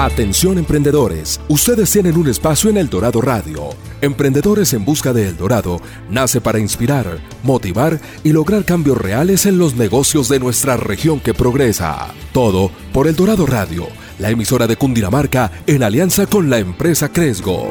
[0.00, 3.70] Atención emprendedores, ustedes tienen un espacio en El Dorado Radio.
[4.00, 9.58] Emprendedores en Busca de El Dorado nace para inspirar, motivar y lograr cambios reales en
[9.58, 12.14] los negocios de nuestra región que progresa.
[12.32, 13.88] Todo por El Dorado Radio,
[14.20, 17.68] la emisora de Cundinamarca en alianza con la empresa Cresgo.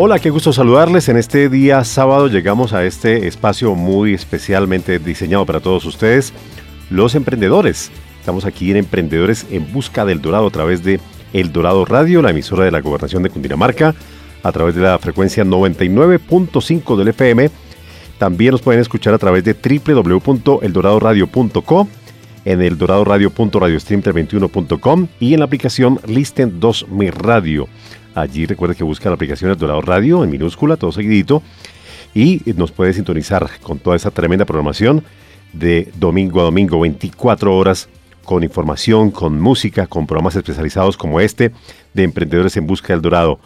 [0.00, 1.08] Hola, qué gusto saludarles.
[1.08, 6.32] En este día sábado llegamos a este espacio muy especialmente diseñado para todos ustedes,
[6.88, 7.90] los emprendedores.
[8.20, 11.00] Estamos aquí en Emprendedores en Busca del Dorado a través de
[11.32, 13.92] El Dorado Radio, la emisora de la Gobernación de Cundinamarca,
[14.44, 17.50] a través de la frecuencia 99.5 del FM.
[18.18, 21.88] También nos pueden escuchar a través de www.eldoradoradio.com,
[22.44, 27.66] en el doradoradio.radiostream21.com y en la aplicación Listen 2 Mi Radio.
[28.20, 31.42] Allí recuerda que busca la aplicación El Dorado Radio en minúscula, todo seguidito,
[32.14, 35.04] y nos puede sintonizar con toda esa tremenda programación
[35.52, 37.88] de domingo a domingo, 24 horas,
[38.24, 41.52] con información, con música, con programas especializados como este
[41.94, 43.38] de Emprendedores en Busca del Dorado.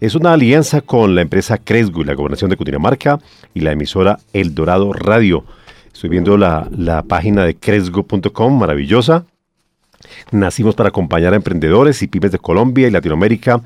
[0.00, 3.18] Es una alianza con la empresa Cresgo y la Gobernación de Cundinamarca
[3.54, 5.44] y la emisora El Dorado Radio.
[5.92, 9.26] Estoy viendo la, la página de cresgo.com, maravillosa.
[10.30, 13.62] Nacimos para acompañar a emprendedores y pymes de Colombia y Latinoamérica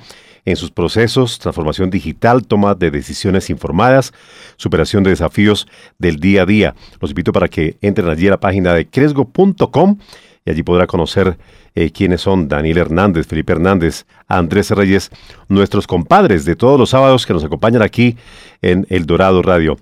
[0.47, 4.15] en sus procesos, transformación digital, toma de decisiones informadas,
[4.57, 5.67] superación de desafíos
[5.99, 6.75] del día a día.
[7.01, 9.99] Los invito para que entren allí a la página de cresgo.com
[10.47, 11.37] y allí podrá conocer
[11.75, 15.11] eh, quiénes son Daniel Hernández, Felipe Hernández, Andrés Reyes,
[15.49, 18.17] nuestros compadres de todos los sábados que nos acompañan aquí
[18.63, 19.77] en El Dorado Radio.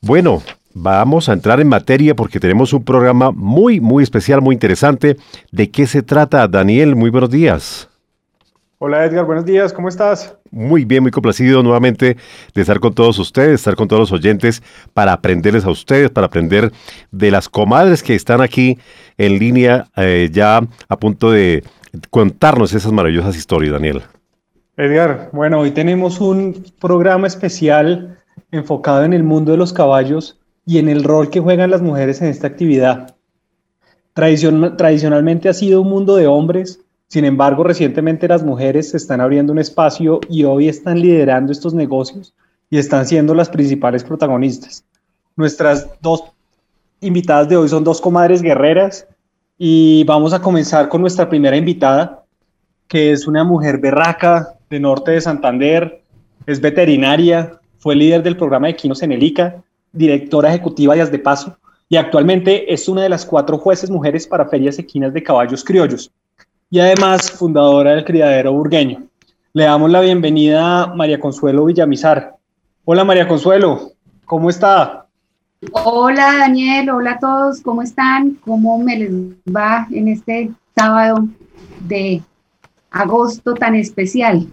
[0.00, 0.42] Bueno,
[0.74, 5.16] vamos a entrar en materia porque tenemos un programa muy, muy especial, muy interesante.
[5.52, 6.96] ¿De qué se trata, Daniel?
[6.96, 7.88] Muy buenos días.
[8.84, 10.36] Hola Edgar, buenos días, ¿cómo estás?
[10.50, 12.16] Muy bien, muy complacido nuevamente
[12.52, 14.60] de estar con todos ustedes, estar con todos los oyentes
[14.92, 16.72] para aprenderles a ustedes, para aprender
[17.12, 18.80] de las comadres que están aquí
[19.18, 21.62] en línea eh, ya a punto de
[22.10, 24.02] contarnos esas maravillosas historias, Daniel.
[24.76, 28.18] Edgar, bueno, hoy tenemos un programa especial
[28.50, 32.20] enfocado en el mundo de los caballos y en el rol que juegan las mujeres
[32.20, 33.14] en esta actividad.
[34.12, 36.80] tradicionalmente ha sido un mundo de hombres
[37.12, 42.32] sin embargo, recientemente las mujeres están abriendo un espacio y hoy están liderando estos negocios
[42.70, 44.86] y están siendo las principales protagonistas.
[45.36, 46.24] Nuestras dos
[47.02, 49.06] invitadas de hoy son dos comadres guerreras
[49.58, 52.24] y vamos a comenzar con nuestra primera invitada,
[52.88, 56.02] que es una mujer berraca de norte de Santander,
[56.46, 59.62] es veterinaria, fue líder del programa de Quinos en el ICA,
[59.92, 61.58] directora ejecutiva de de Paso
[61.90, 66.10] y actualmente es una de las cuatro jueces mujeres para ferias equinas de caballos criollos
[66.72, 69.02] y además fundadora del criadero burgueño.
[69.52, 72.36] Le damos la bienvenida a María Consuelo Villamizar.
[72.86, 73.92] Hola María Consuelo,
[74.24, 75.06] ¿cómo está?
[75.72, 78.38] Hola Daniel, hola a todos, ¿cómo están?
[78.42, 79.12] ¿Cómo me les
[79.54, 81.26] va en este sábado
[81.80, 82.22] de
[82.90, 84.46] agosto tan especial?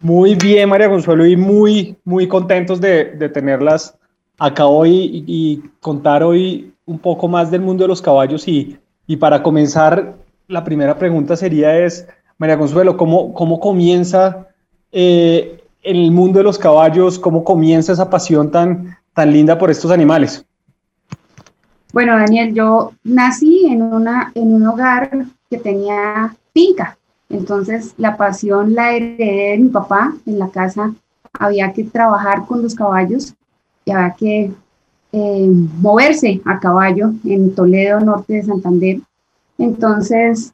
[0.00, 3.94] Muy bien, María Consuelo, y muy, muy contentos de, tenerlas
[4.38, 8.48] acá hoy y, contar hoy un poco más del mundo de los caballos.
[8.48, 12.06] Y, y para comenzar, la primera pregunta sería es,
[12.38, 14.48] María Consuelo, ¿cómo, cómo comienza
[14.90, 17.18] eh, el mundo de los caballos?
[17.18, 20.44] ¿Cómo comienza esa pasión tan, tan linda por estos animales?
[21.92, 26.96] Bueno, Daniel, yo nací en, una, en un hogar que tenía finca.
[27.28, 30.14] Entonces, la pasión la heredé de mi papá.
[30.26, 30.94] En la casa
[31.38, 33.34] había que trabajar con los caballos
[33.84, 34.52] y había que
[35.12, 39.00] eh, moverse a caballo en Toledo, norte de Santander.
[39.62, 40.52] Entonces,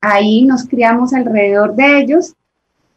[0.00, 2.34] ahí nos criamos alrededor de ellos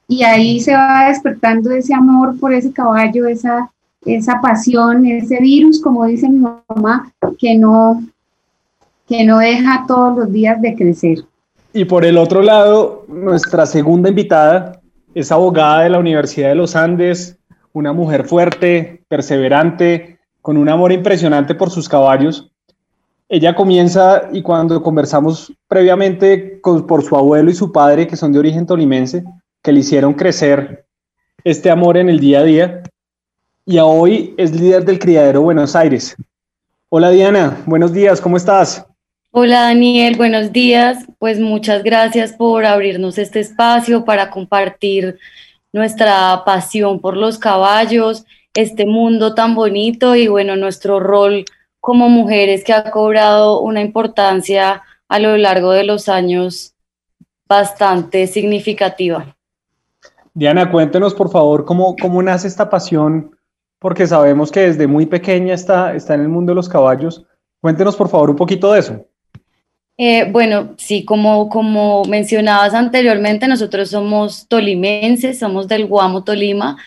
[0.07, 3.69] y ahí se va despertando ese amor por ese caballo, esa,
[4.06, 8.01] esa pasión, ese virus, como dice mi mamá, que no,
[9.09, 11.18] que no deja todos los días de crecer.
[11.73, 14.79] Y por el otro lado, nuestra segunda invitada
[15.13, 17.38] es abogada de la Universidad de los Andes,
[17.73, 22.49] una mujer fuerte, perseverante, con un amor impresionante por sus caballos
[23.28, 28.32] ella comienza y cuando conversamos previamente con, por su abuelo y su padre, que son
[28.32, 29.24] de origen tolimense,
[29.64, 30.86] que le hicieron crecer
[31.44, 32.84] este amor en el día a día,
[33.66, 36.16] y hoy es líder del criadero Buenos Aires.
[36.90, 38.86] Hola Diana, buenos días, ¿cómo estás?
[39.32, 41.06] Hola Daniel, buenos días.
[41.18, 45.18] Pues muchas gracias por abrirnos este espacio para compartir
[45.74, 51.44] nuestra pasión por los caballos, este mundo tan bonito y bueno, nuestro rol
[51.85, 56.73] como mujeres que ha cobrado una importancia a lo largo de los años
[57.47, 59.37] bastante significativa.
[60.34, 63.37] Diana, cuéntenos por favor cómo, cómo nace esta pasión
[63.78, 67.23] porque sabemos que desde muy pequeña está, está en el mundo de los caballos.
[67.61, 69.05] Cuéntenos por favor un poquito de eso.
[69.96, 76.78] Eh, bueno, sí, como, como mencionabas anteriormente, nosotros somos tolimenses, somos del Guamo, Tolima,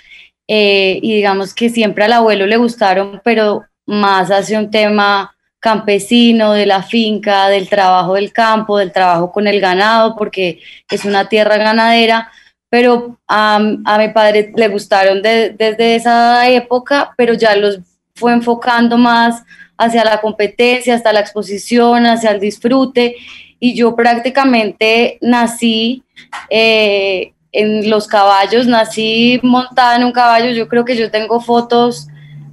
[0.48, 6.52] eh, y digamos que siempre al abuelo le gustaron, pero más hacia un tema campesino,
[6.52, 11.28] de la finca, del trabajo del campo, del trabajo con el ganado, porque es una
[11.28, 12.30] tierra ganadera,
[12.70, 13.58] pero a
[13.98, 17.80] mi padre le gustaron desde esa época, pero ya los
[18.14, 19.42] fue enfocando más
[19.78, 23.16] hacia la competencia, hasta la exposición, hacia el disfrute.
[23.60, 26.02] Y yo prácticamente nací
[26.50, 30.50] eh, en los caballos, nací montada en un caballo.
[30.50, 32.08] Yo creo que yo tengo fotos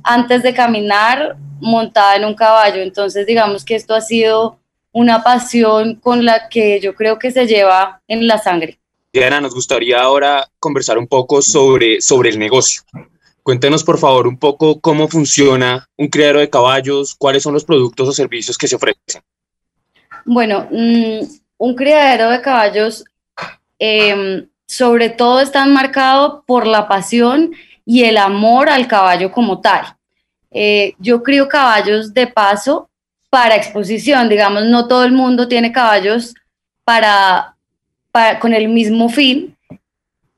[0.05, 2.81] antes de caminar montada en un caballo.
[2.81, 4.59] Entonces, digamos que esto ha sido
[4.91, 8.79] una pasión con la que yo creo que se lleva en la sangre.
[9.11, 12.83] Diana, nos gustaría ahora conversar un poco sobre, sobre el negocio.
[13.43, 18.09] Cuéntenos, por favor, un poco cómo funciona un criadero de caballos, cuáles son los productos
[18.09, 19.21] o servicios que se ofrecen.
[20.25, 21.19] Bueno, mm,
[21.57, 23.05] un criadero de caballos
[23.77, 27.51] em, sobre todo está marcado por la pasión
[27.85, 29.95] y el amor al caballo como tal.
[30.51, 32.89] Eh, yo crío caballos de paso
[33.29, 36.33] para exposición, digamos, no todo el mundo tiene caballos
[36.83, 37.55] para,
[38.39, 39.55] con el mismo fin,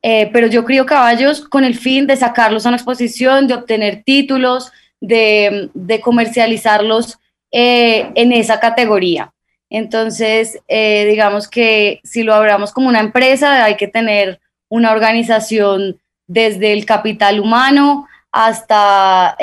[0.01, 4.03] eh, pero yo crío caballos con el fin de sacarlos a una exposición, de obtener
[4.03, 5.69] títulos, de,
[6.03, 7.19] comercializarlos
[7.51, 9.31] eh, en esa categoría.
[9.69, 14.39] Entonces, digamos que si lo hablamos como una empresa, hay que tener
[14.69, 19.35] una organización desde el capital humano hasta,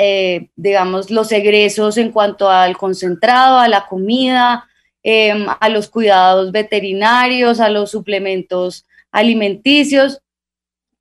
[0.55, 4.69] digamos, los egresos en cuanto al concentrado, a la comida,
[5.03, 10.21] em, a los cuidados veterinarios, a los suplementos alimenticios.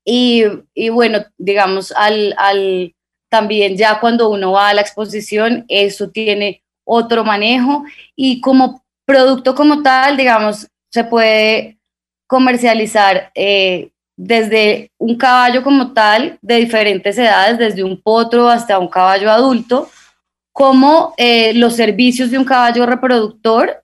[0.05, 0.45] Y,
[0.91, 2.95] bueno, digamos, al, al,
[3.29, 7.85] también ya cuando uno va a la exposición, eso tiene otro manejo.
[8.17, 11.79] Y como producto como tal, digamos, se puede
[12.27, 18.89] comercializar eh, desde un caballo como tal, de diferentes edades, desde un potro hasta un
[18.89, 19.89] caballo adulto,
[20.53, 23.83] como eh, los servicios de un caballo reproductor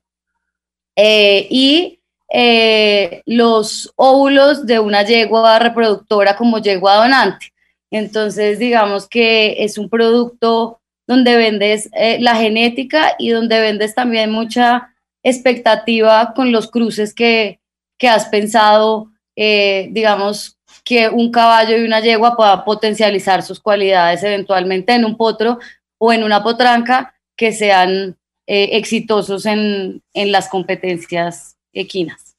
[0.95, 1.99] eh, y
[2.33, 7.51] eh, los óvulos de una yegua reproductora como yegua donante.
[7.91, 11.89] Entonces, digamos que es un producto donde vendes
[12.19, 14.91] la genética y donde vendes también mucha
[15.23, 17.59] expectativa con los cruces que,
[18.01, 19.11] has pensado,
[19.43, 25.17] eh, digamos, que un caballo y una yegua puedan potencializar sus cualidades eventualmente en un
[25.17, 25.57] potro
[25.97, 32.35] o en una potranca que sean exitosos en, en las competencias equinas.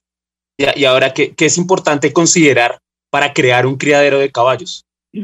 [0.58, 2.78] Y, ahora, ¿qué, ¿qué, es importante considerar
[3.10, 4.84] para crear un criadero de caballos?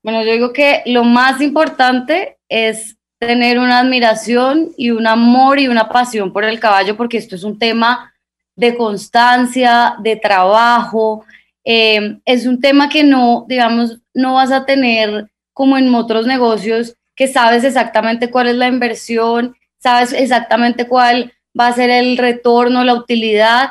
[0.00, 5.66] Bueno, yo digo que lo más importante es tener una admiración y un amor y
[5.66, 8.14] una pasión por el caballo, porque esto es un tema
[8.58, 11.24] de constancia, de trabajo.
[11.64, 16.96] Eh, es un tema que no, digamos, no vas a tener como en otros negocios,
[17.14, 22.82] que sabes exactamente cuál es la inversión, sabes exactamente cuál va a ser el retorno,
[22.82, 23.70] la utilidad,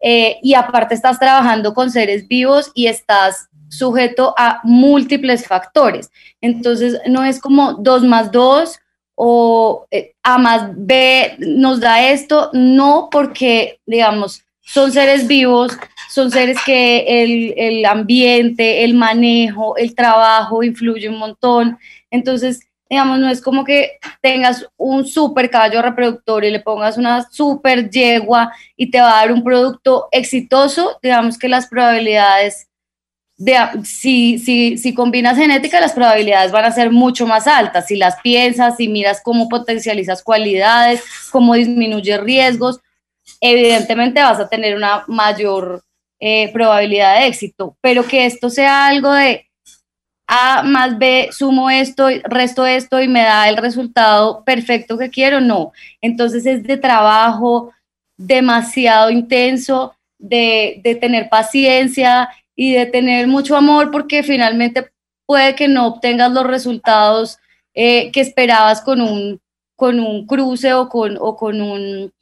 [0.00, 6.10] eh, y aparte estás trabajando con seres vivos y estás sujeto a múltiples factores.
[6.40, 8.78] Entonces, no es como dos más dos
[9.14, 15.76] o eh, A más B nos da esto, no porque, digamos, son seres vivos,
[16.08, 21.78] son seres que el, el ambiente, el manejo, el trabajo influye un montón.
[22.10, 27.26] Entonces, digamos, no es como que tengas un super caballo reproductor y le pongas una
[27.30, 32.68] super yegua y te va a dar un producto exitoso, digamos que las probabilidades
[33.44, 37.88] de, si, si, si combinas genética, las probabilidades van a ser mucho más altas.
[37.88, 42.80] Si las piensas, si miras cómo potencializas cualidades, cómo disminuyes riesgos,
[43.40, 45.82] evidentemente vas a tener una mayor
[46.20, 47.76] eh, probabilidad de éxito.
[47.80, 49.48] Pero que esto sea algo de
[50.28, 55.40] a más B, sumo esto, resto esto y me da el resultado perfecto que quiero,
[55.40, 55.72] no.
[56.00, 57.72] Entonces es de trabajo
[58.16, 64.90] demasiado intenso, de, tener paciencia y de tener mucho amor porque finalmente
[65.26, 67.38] puede que no obtengas los resultados
[67.74, 69.40] eh, que esperabas con un,
[69.76, 72.12] con un cruce o con, o con, un,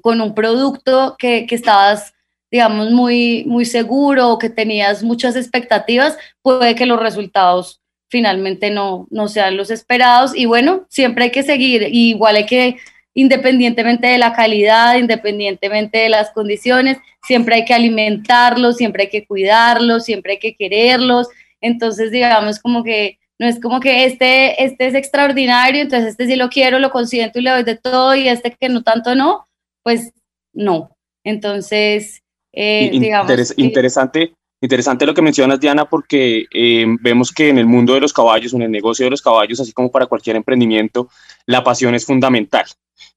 [0.00, 2.14] con un producto que, que estabas
[2.50, 9.06] digamos, muy, muy seguro o que tenías muchas expectativas, puede que los resultados finalmente no,
[9.10, 10.34] no sean los esperados.
[10.34, 12.76] Y bueno, siempre hay que seguir, igual hay que,
[13.14, 19.26] independientemente de la calidad, independientemente de las condiciones, siempre hay que alimentarlos, siempre hay que
[19.26, 21.28] cuidarlos, siempre hay que quererlos.
[21.60, 26.36] Entonces, digamos, como que No es como que este, este es extraordinario, entonces este sí
[26.36, 29.48] lo quiero, lo consiento y le doy de todo, y este que no tanto no,
[29.82, 30.12] pues
[30.52, 30.94] no.
[31.24, 33.30] Entonces, eh, digamos.
[33.56, 38.12] interesante, interesante lo que mencionas, Diana, porque eh, vemos que en el mundo de los
[38.12, 41.08] caballos, en el negocio de los caballos, así como para cualquier emprendimiento,
[41.46, 42.64] la pasión es fundamental.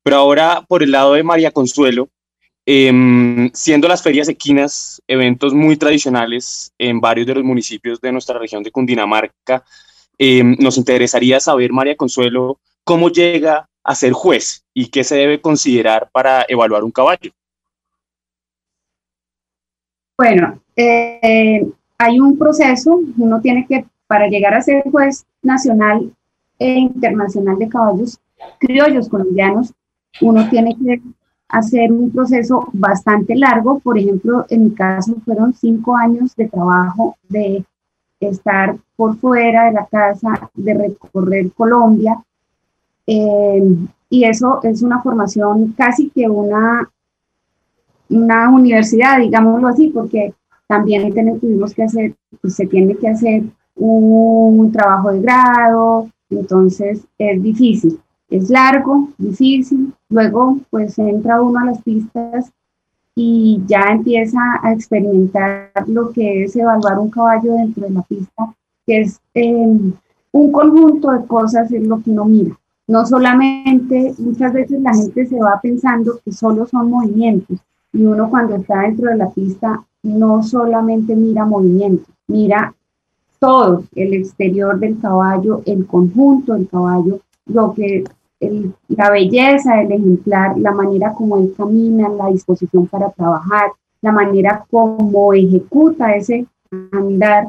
[0.01, 2.09] Pero ahora, por el lado de María Consuelo,
[2.65, 8.39] em, siendo las ferias equinas eventos muy tradicionales en varios de los municipios de nuestra
[8.39, 9.63] región de Cundinamarca,
[10.17, 15.41] Em, nos interesaría saber, María Consuelo, cómo llega a ser juez y qué se debe
[15.41, 17.31] considerar para evaluar un caballo.
[20.17, 21.67] Bueno, eh,
[21.97, 26.11] hay un proceso, uno tiene que, para llegar a ser juez nacional
[26.59, 28.19] e internacional de caballos
[28.59, 29.73] criollos colombianos,
[30.21, 31.01] uno tiene que
[31.49, 33.79] hacer un proceso bastante largo.
[33.79, 37.65] Por ejemplo, en mi caso fueron cinco años de trabajo de
[38.19, 42.23] estar por fuera de la casa, de recorrer Colombia.
[43.05, 43.75] Eh,
[44.09, 46.89] y eso es una formación casi que una,
[48.09, 50.33] una universidad, digámoslo así, porque
[50.67, 53.43] también tuvimos que hacer, pues, se tiene que hacer
[53.75, 61.65] un trabajo de grado, entonces es difícil, es largo, difícil, luego pues entra uno a
[61.65, 62.51] las pistas
[63.15, 68.55] y ya empieza a experimentar lo que es evaluar un caballo dentro de la pista,
[68.85, 69.93] que es em,
[70.31, 72.57] un conjunto de cosas es lo que uno mira.
[72.87, 77.59] No solamente, muchas veces la gente se va pensando que solo son movimientos
[77.93, 82.73] y uno cuando está dentro de la pista no solamente mira movimientos, mira
[83.39, 88.03] todo, el exterior del caballo, el conjunto del caballo, lo que
[88.89, 93.71] la belleza del ejemplar, la manera como él camina, la disposición para trabajar,
[94.01, 96.45] la manera como ejecuta ese
[96.91, 97.47] andar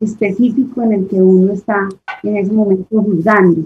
[0.00, 1.88] específico en el que uno está
[2.22, 3.62] en ese momento juzgando,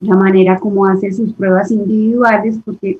[0.00, 2.98] la manera como hace sus pruebas individuales, porque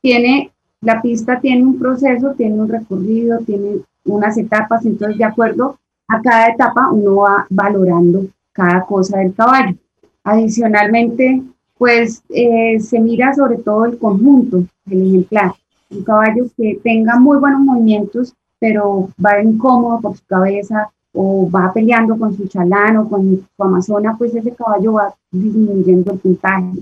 [0.00, 0.51] tiene,
[0.82, 6.20] la pista tiene un proceso, tiene un recorrido, tiene unas etapas, entonces de acuerdo a
[6.20, 9.76] cada etapa uno va valorando cada cosa del caballo.
[10.24, 11.42] Adicionalmente,
[11.78, 15.52] pues eh, se mira sobre todo el conjunto del ejemplar.
[15.90, 21.72] Un caballo que tenga muy buenos movimientos, pero va incómodo por su cabeza o va
[21.72, 26.72] peleando con su chalán o con su amazona, pues ese caballo va disminuyendo el puntaje.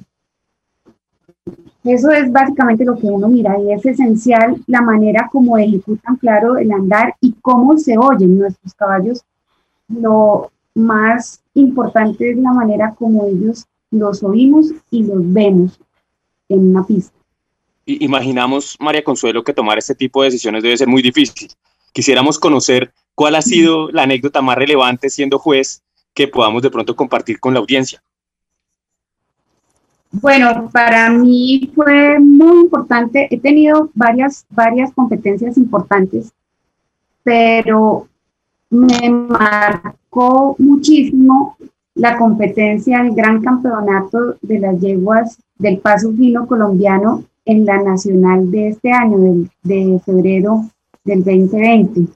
[1.85, 6.59] Eso es básicamente lo que uno mira y es esencial la manera como ejecutan, claro,
[6.59, 9.25] el andar y cómo se oyen nuestros caballos.
[9.88, 15.80] Lo más importante es la manera como ellos los oímos y los vemos
[16.49, 17.16] en una pista.
[17.87, 21.50] Imaginamos, María Consuelo, que tomar este tipo de decisiones debe ser muy difícil.
[21.92, 25.83] Quisiéramos conocer cuál ha sido la anécdota más relevante siendo juez
[26.14, 28.02] que podamos de pronto compartir con la audiencia.
[30.12, 33.29] Bueno, para mí fue muy importante.
[33.31, 36.33] He tenido varias, varias competencias importantes,
[37.23, 38.09] pero
[38.71, 41.57] me marcó muchísimo
[41.95, 48.50] la competencia del gran campeonato de las yeguas del paso fino colombiano en la nacional
[48.50, 50.64] de este año, de febrero
[51.05, 52.07] del 2020,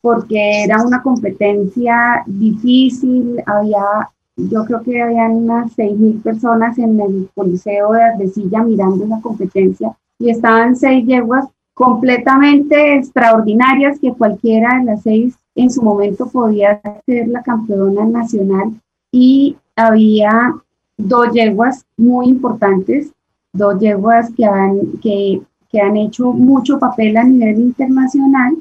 [0.00, 7.28] porque era una competencia difícil, había, yo creo que había unas 6.000 personas en el
[7.34, 14.84] Coliseo de Ardecilla mirando la competencia y estaban seis yeguas completamente extraordinarias que cualquiera de
[14.84, 20.54] las seis en su momento podía ser la campeona nacional y había
[20.96, 23.12] dos yeguas muy importantes,
[23.52, 28.56] dos yeguas que han, que, que han hecho mucho papel a nivel internacional.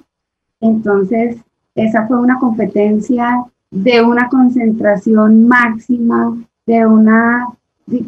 [0.61, 1.37] Entonces,
[1.75, 7.45] esa fue una competencia de una concentración máxima, de una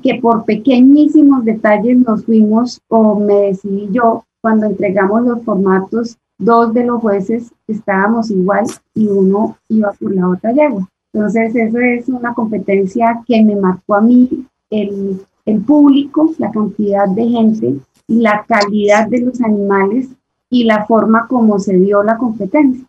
[0.01, 6.73] que por pequeñísimos detalles nos fuimos, o me decidí yo, cuando entregamos los formatos, dos
[6.73, 10.87] de los jueces estábamos igual y uno iba por la otra yegua.
[11.11, 17.09] Entonces, eso es una competencia que me marcó a mí el, el público, la cantidad
[17.09, 17.75] de gente,
[18.07, 20.07] la calidad de los animales
[20.49, 22.85] y la forma como se dio la competencia.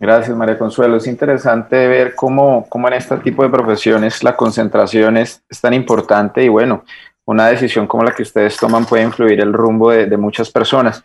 [0.00, 0.96] Gracias, María Consuelo.
[0.96, 6.42] Es interesante ver cómo, cómo en este tipo de profesiones la concentración es, tan importante
[6.42, 6.84] y bueno,
[7.26, 11.04] una decisión como la que ustedes toman puede influir el rumbo de, de muchas personas.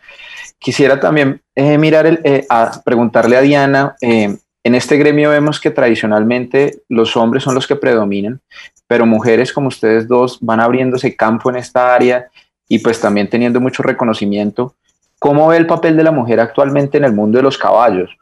[0.58, 4.34] Quisiera también eh, mirar el, eh, a preguntarle a Diana, eh,
[4.64, 8.40] en este gremio vemos que tradicionalmente los hombres son los que predominan,
[8.86, 12.28] pero mujeres como ustedes dos van abriéndose campo en esta área
[12.66, 14.74] y pues también teniendo mucho reconocimiento.
[15.18, 18.16] ¿Cómo ve el papel de la mujer actualmente en el mundo de los caballos?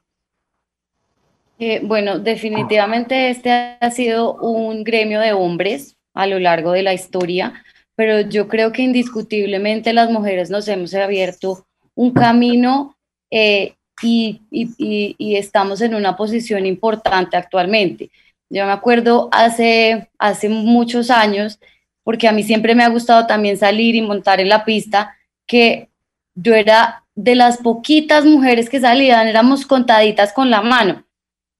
[1.58, 6.94] Eh, bueno, definitivamente este ha sido un gremio de hombres a lo largo de la
[6.94, 12.96] historia, pero yo creo que indiscutiblemente las mujeres nos hemos abierto un camino
[13.30, 18.10] eh, y, y, estamos en una posición importante actualmente.
[18.50, 21.60] Yo me acuerdo hace, hace muchos años,
[22.02, 25.88] porque a mí siempre me ha gustado también salir y montar en la pista, que
[26.34, 31.03] yo era de las poquitas mujeres que salían, éramos contaditas con la mano.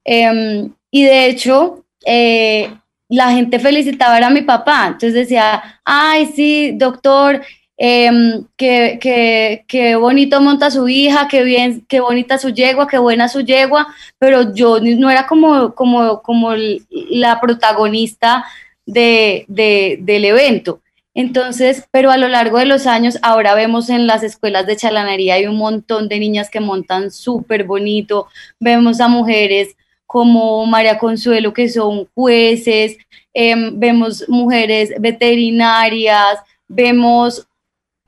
[0.05, 2.71] Em, y de hecho, eh,
[3.09, 4.87] la gente felicitaba a mi papá.
[4.89, 7.43] Entonces decía, ay, sí, doctor,
[7.77, 8.11] eh,
[8.57, 13.89] qué, bonito monta su hija, qué bien, qué bonita su yegua, qué buena su yegua,
[14.19, 16.53] pero yo no era como, como, como
[16.91, 18.45] la protagonista
[18.87, 20.81] de, del evento.
[21.17, 25.35] Entonces, pero a lo largo de los años, ahora vemos en las escuelas de chalanería
[25.35, 28.27] hay un montón de niñas que montan súper bonito,
[28.59, 32.97] vemos a mujeres como María Consuelo que son jueces,
[33.33, 37.47] em, vemos mujeres veterinarias, vemos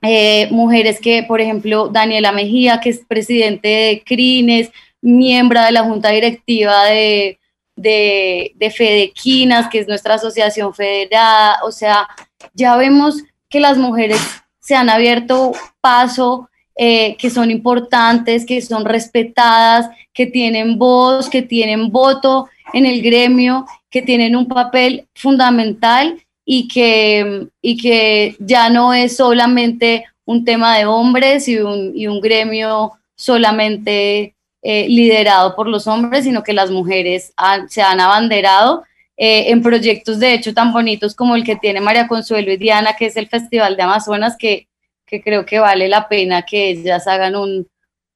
[0.01, 5.83] eh, mujeres que, por ejemplo, Daniela Mejía, que es presidente de CRINES, miembro de la
[5.83, 7.39] junta directiva de,
[7.75, 12.07] de, de Fedequinas, que es nuestra asociación federada, o sea,
[12.53, 14.19] ya vemos que las mujeres
[14.59, 21.41] se han abierto paso, eh, que son importantes, que son respetadas, que tienen voz, que
[21.41, 28.69] tienen voto en el gremio, que tienen un papel fundamental y que, y que ya
[28.69, 35.55] no es solamente un tema de hombres y un, y un gremio solamente eh, liderado
[35.55, 37.33] por los hombres, sino que las mujeres
[37.69, 38.83] se han abanderado
[39.15, 42.95] eh, en proyectos de hecho tan bonitos como el que tiene María Consuelo y Diana,
[42.95, 44.67] que es el Festival de Amazonas, que,
[45.07, 47.67] que creo que vale la pena que ellas hagan un,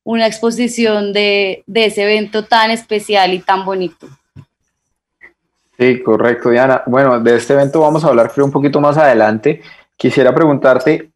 [0.04, 4.08] una exposición de, de ese evento tan especial y tan bonito.
[5.80, 6.84] Sí, correcto, Diana.
[6.86, 9.62] Bueno, de este evento vamos a hablar creo un poquito más adelante.
[9.96, 11.10] Quisiera preguntarte,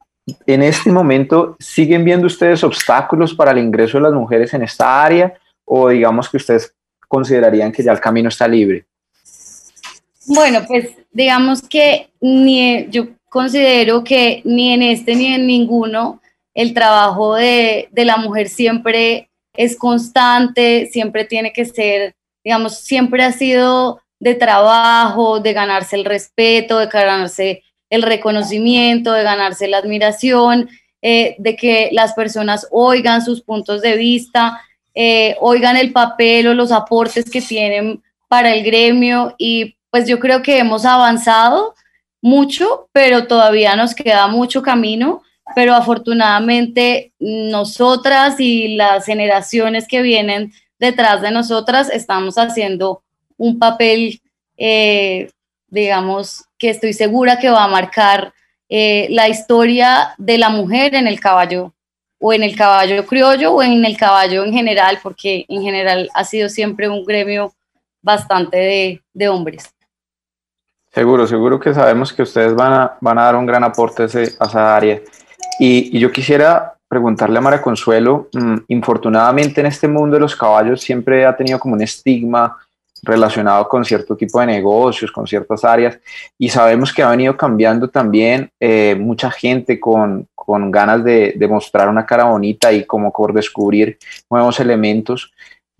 [0.48, 5.04] en este momento, ¿siguen viendo ustedes obstáculos para el ingreso de las mujeres en esta
[5.04, 5.34] área
[5.66, 6.74] o digamos que ustedes
[7.08, 8.86] considerarían que ya el camino está libre?
[10.28, 16.22] Bueno, pues digamos que ni, yo considero que ni en este ni en ninguno
[16.54, 23.26] el trabajo de, de la mujer siempre es constante, siempre tiene que ser, digamos, siempre
[23.26, 29.80] ha sido de trabajo, de ganarse el respeto, de ganarse el reconocimiento, de ganarse la
[29.80, 30.70] admiración,
[31.02, 34.62] eh, de que las personas oigan sus puntos de vista,
[34.94, 40.20] eh, oigan el papel o los aportes que tienen para el gremio y pues yo
[40.20, 41.76] creo que hemos avanzado
[42.22, 45.22] mucho, pero todavía nos queda mucho camino,
[45.54, 53.04] pero afortunadamente nosotras y las generaciones que vienen detrás de nosotras estamos haciendo
[53.38, 54.22] un papel,
[54.58, 55.30] eh,
[55.68, 58.34] digamos, que estoy segura que va a marcar
[58.70, 61.74] eh, la historia de la mujer en el caballo,
[62.20, 66.24] o en el caballo criollo, o en el caballo en general, porque en general ha
[66.24, 67.54] sido siempre un gremio
[68.02, 69.75] bastante de hombres.
[70.96, 74.06] Seguro, seguro que sabemos que ustedes van a, van a dar un gran aporte a,
[74.06, 75.02] esa área.
[75.60, 80.80] Y, yo quisiera preguntarle a Mara Consuelo, mm, infortunadamente en este mundo de los caballos
[80.80, 82.58] siempre ha tenido como un estigma
[83.04, 86.00] relacionado con cierto tipo de negocios, con ciertas áreas,
[86.38, 91.48] y sabemos que ha venido cambiando también eh, mucha gente con, con ganas de, de,
[91.50, 93.98] mostrar una cara bonita y como por descubrir
[94.30, 95.34] nuevos elementos.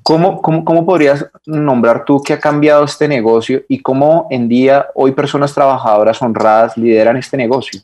[0.08, 5.14] ¿Cómo, cómo, podrías nombrar tú que ha cambiado este negocio y cómo en día hoy
[5.14, 7.82] personas trabajadoras honradas lideran este negocio?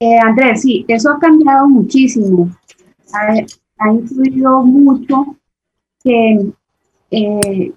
[0.00, 2.50] Eh, Andrés, sí, eso ha cambiado muchísimo.
[3.12, 5.36] Ha, influido mucho
[6.02, 6.44] que,
[7.12, 7.72] eh,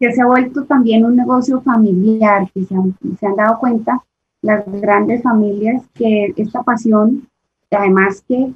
[0.00, 4.02] que se ha vuelto también un negocio familiar, que se han, se han dado cuenta
[4.40, 7.28] las grandes familias que esta pasión,
[7.70, 8.50] además que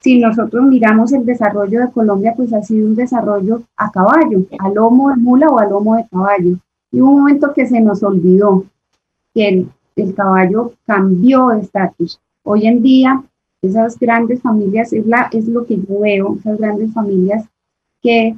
[0.00, 4.68] si nosotros miramos el desarrollo de Colombia, pues ha sido un desarrollo a caballo, a
[4.70, 6.56] lomo de mula o a lomo de caballo.
[6.90, 8.64] Y hubo un momento que se nos olvidó
[9.34, 12.18] que el, caballo cambió de estatus.
[12.42, 13.22] Hoy en día,
[13.60, 17.44] esas grandes familias, es, es lo que yo veo, esas grandes familias
[18.02, 18.34] que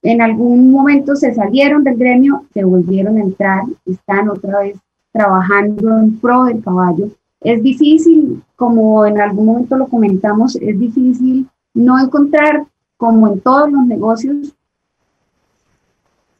[0.00, 4.78] en algún momento se salieron del gremio, se volvieron a entrar, están otra vez
[5.12, 11.48] trabajando en pro del caballo es difícil, como en algún momento lo comentamos, es difícil
[11.74, 14.54] no encontrar, como en todos los negocios,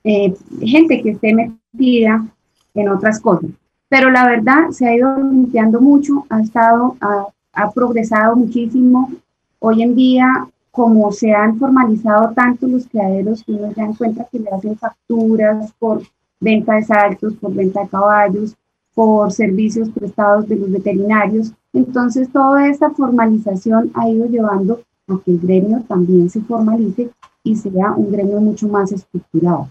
[0.02, 2.26] eh, gente que esté metida
[2.74, 3.50] en otras cosas.
[3.88, 9.11] Pero la verdad se ha ido limpiando mucho, ha estado, ha, progresado muchísimo.
[9.58, 14.48] Hoy en día como se han formalizado tanto los criaderos uno ya encuentra que le
[14.50, 16.02] hacen facturas por
[16.38, 18.56] venta de saltos, por venta de caballos,
[18.98, 21.52] por servicios prestados de los veterinarios.
[21.72, 27.08] Entonces, toda esta formalización ha ido llevando a que el gremio también se formalice
[27.44, 29.68] y sea un gremio mucho más estructurado.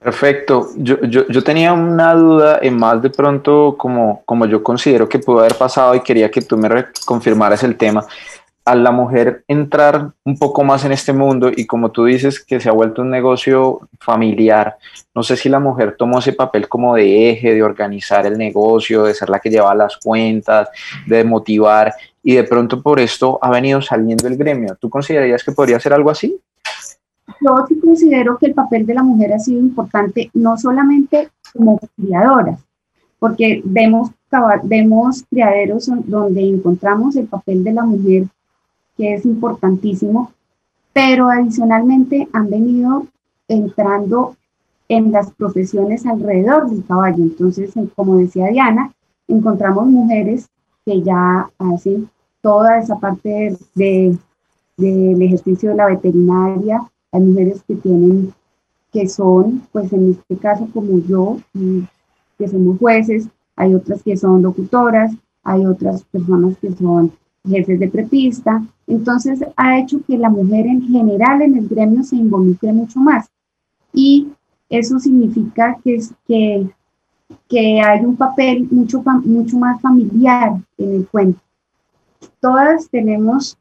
[0.00, 0.70] Perfecto.
[0.76, 5.20] Yo, yo, yo, tenía una duda en más de pronto como, como yo considero que
[5.20, 6.68] pudo haber pasado y quería que tú me
[7.04, 8.04] confirmaras el tema.
[8.64, 12.60] A la mujer entrar un poco más en este mundo y como tú dices que
[12.60, 14.76] se ha vuelto un negocio familiar,
[15.14, 19.02] no sé si la mujer tomó ese papel como de eje, de organizar el negocio,
[19.02, 20.68] de ser la que lleva las cuentas,
[21.06, 24.76] de motivar y de pronto por esto ha venido saliendo el gremio.
[24.80, 26.38] ¿Tú considerarías que podría ser algo así?
[27.40, 31.80] Yo sí considero que el papel de la mujer ha sido importante, no solamente como
[31.96, 32.60] criadoras,
[33.18, 34.10] porque vemos,
[34.64, 38.24] vemos criaderos donde encontramos el papel de la mujer,
[38.96, 40.32] que es importantísimo,
[40.92, 43.06] pero adicionalmente han venido
[43.48, 44.36] entrando
[44.88, 47.22] en las profesiones alrededor del caballo.
[47.22, 48.92] Entonces, como decía Diana,
[49.28, 50.48] encontramos mujeres
[50.84, 52.10] que ya hacen
[52.42, 54.18] toda esa parte del
[54.76, 58.32] de, ejercicio de la veterinaria, hay mujeres que tienen,
[58.92, 61.38] que son, pues en este caso como yo,
[62.38, 67.12] que somos jueces, hay otras que son locutoras, hay otras personas que son
[67.48, 68.62] jefes de prepista.
[68.92, 73.26] Entonces ha hecho que la mujer en general en el gremio se involucre mucho más.
[73.94, 74.28] Y
[74.68, 76.68] eso significa que, que,
[77.48, 81.40] que hay un papel mucho, mucho más familiar en el cuento.
[82.38, 83.56] Todas tenemos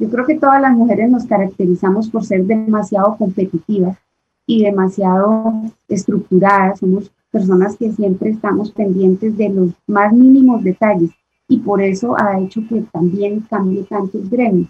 [0.00, 3.96] yo creo que todas las mujeres nos caracterizamos por ser demasiado competitivas
[4.44, 5.52] y demasiado
[5.86, 6.80] estructuradas.
[6.80, 11.10] Somos personas que siempre estamos pendientes de los más mínimos detalles
[11.52, 14.68] y por eso ha hecho que también cambie tanto el gremio.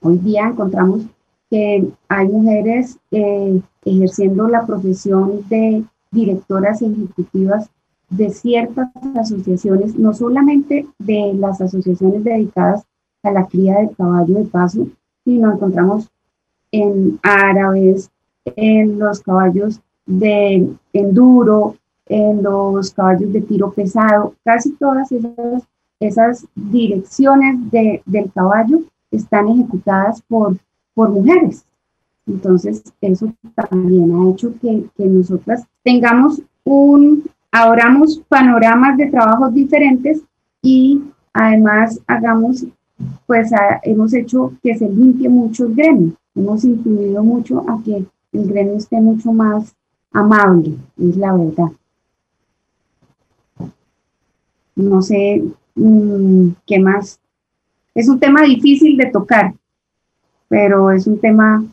[0.00, 1.02] Hoy día encontramos
[1.50, 5.82] que hay mujeres eh, ejerciendo la profesión de
[6.12, 7.68] directoras ejecutivas
[8.10, 12.84] de ciertas asociaciones, no solamente de las asociaciones dedicadas
[13.24, 14.86] a la cría del caballo de paso,
[15.24, 16.08] nos encontramos
[16.70, 18.08] en árabes,
[18.44, 21.74] en los caballos de enduro,
[22.06, 25.66] en los caballos de tiro pesado, casi todas esas,
[26.00, 28.80] esas direcciones de, del caballo
[29.10, 30.56] están ejecutadas por,
[30.94, 31.64] por mujeres.
[32.26, 40.22] Entonces, eso también ha hecho que, que nosotras tengamos un, abramos panoramas de trabajos diferentes
[40.62, 42.66] y además hagamos
[43.26, 43.50] pues
[43.82, 48.74] hemos hecho que se limpie mucho el gremio, hemos influido mucho a que el gremio
[48.74, 49.74] esté mucho más
[50.12, 51.72] amable, es la verdad.
[54.74, 55.44] No sé
[56.66, 57.18] qué más.
[57.94, 59.52] Es un tema difícil de tocar,
[60.48, 61.64] pero es un tema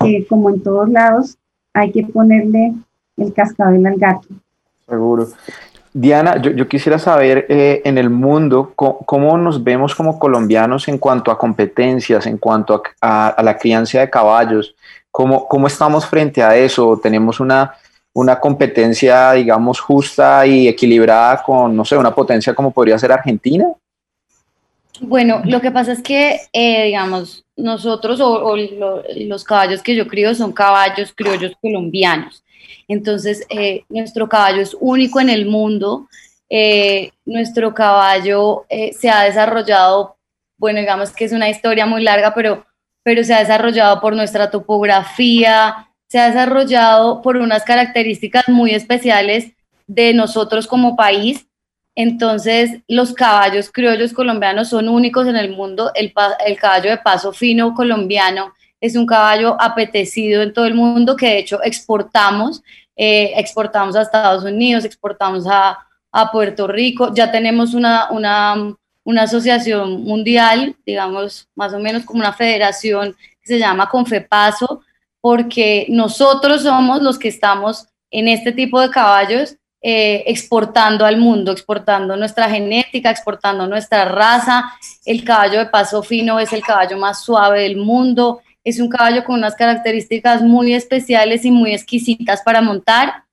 [0.00, 1.36] que como en todos lados
[1.72, 2.74] hay que ponerle
[3.16, 4.28] el cascabel al gato.
[4.88, 5.28] Seguro.
[5.92, 11.30] Diana, yo, quisiera saber eh, en el mundo cómo, nos vemos como colombianos en cuanto
[11.30, 14.74] a competencias, en cuanto a, la crianza de caballos,
[15.12, 17.74] cómo, cómo, estamos frente a eso, tenemos una,
[18.14, 23.66] una competencia, digamos, justa y equilibrada con, no sé, una potencia como podría ser Argentina.
[25.00, 30.32] Bueno, lo que pasa es que, eh, digamos, nosotros o, los caballos que yo crío
[30.34, 32.44] son caballos criollos colombianos.
[32.86, 36.06] Entonces, eh, nuestro caballo es único en el mundo.
[36.48, 40.16] Eh, nuestro caballo se ha desarrollado,
[40.56, 42.64] bueno, digamos que es una historia muy larga, pero,
[43.02, 49.52] pero se ha desarrollado por nuestra topografía, se ha desarrollado por unas características muy especiales
[49.86, 51.46] de nosotros como país.
[51.96, 55.92] Entonces, los caballos criollos colombianos son únicos en el mundo.
[55.94, 56.12] El,
[56.46, 58.52] el caballo de paso fino colombiano
[58.84, 62.62] es un caballo apetecido en todo el mundo que de hecho exportamos,
[62.96, 65.78] eh, exportamos a Estados Unidos, exportamos a,
[66.30, 72.32] Puerto Rico, ya tenemos una, una, una, asociación mundial, digamos, más o menos como una
[72.32, 74.82] federación que se llama Confepaso,
[75.24, 81.50] porque nosotros somos los que estamos en este tipo de caballos eh, exportando al mundo,
[81.50, 84.70] exportando nuestra genética, exportando nuestra raza.
[85.06, 89.24] El caballo de paso fino es el caballo más suave del mundo, es un caballo
[89.24, 93.24] con unas características muy especiales y muy exquisitas para montar.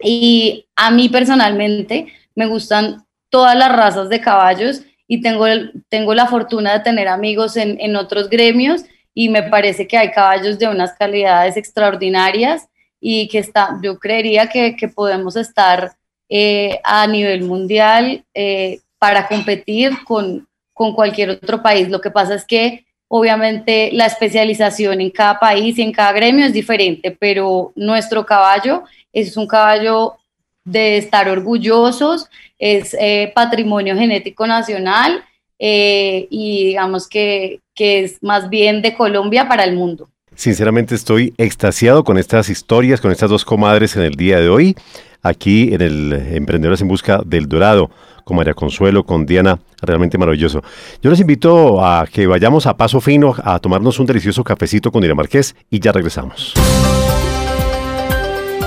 [0.00, 5.46] Y a mí personalmente me gustan todas las razas de caballos y tengo,
[5.88, 8.84] tengo la fortuna de tener amigos en, en otros gremios
[9.18, 12.68] y me parece que hay caballos de unas calidades extraordinarias
[13.00, 15.96] y que está, yo creería que, que podemos estar
[16.28, 21.88] eh, a nivel mundial eh, para competir con, con cualquier otro país.
[21.88, 26.44] Lo que pasa es que obviamente la especialización en cada país y en cada gremio
[26.44, 28.82] es diferente, pero nuestro caballo
[29.14, 30.16] es un caballo
[30.62, 35.24] de estar orgullosos, es eh, patrimonio genético nacional
[35.58, 40.08] y digamos que, que es más bien de Colombia para el mundo.
[40.34, 44.76] Sinceramente estoy extasiado con estas historias, con estas dos comadres en el día de hoy,
[45.22, 47.90] aquí en el Emprendedores en Busca del Dorado,
[48.24, 50.62] con María Consuelo, con Diana, realmente maravilloso.
[51.00, 55.06] Yo les invito a que vayamos a paso fino a tomarnos un delicioso cafecito con
[55.14, 56.54] Marqués y ya regresamos.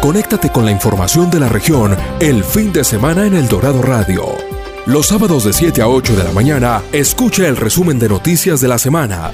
[0.02, 4.59] Conéctate con la información de la región el fin de semana en El Dorado Radio.
[4.89, 8.67] Los sábados de 7 a 8 de la mañana, escucha el resumen de noticias de
[8.67, 9.30] la semana.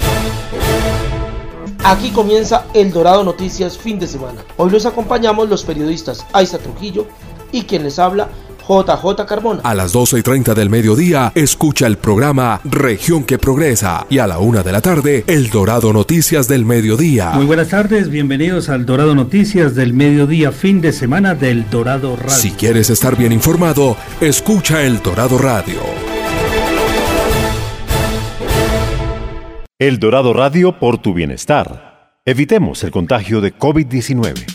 [1.82, 4.44] Aquí comienza El Dorado Noticias fin de semana.
[4.58, 7.08] Hoy los acompañamos los periodistas Aiza Trujillo
[7.54, 8.28] y quien les habla,
[8.68, 9.62] JJ Carbona.
[9.64, 14.06] A las 12 y 30 del mediodía, escucha el programa Región que Progresa.
[14.10, 17.32] Y a la una de la tarde, El Dorado Noticias del Mediodía.
[17.32, 22.30] Muy buenas tardes, bienvenidos al Dorado Noticias del Mediodía, fin de semana del Dorado Radio.
[22.30, 25.80] Si quieres estar bien informado, escucha El Dorado Radio.
[29.78, 32.20] El Dorado Radio por tu bienestar.
[32.26, 34.55] Evitemos el contagio de COVID-19.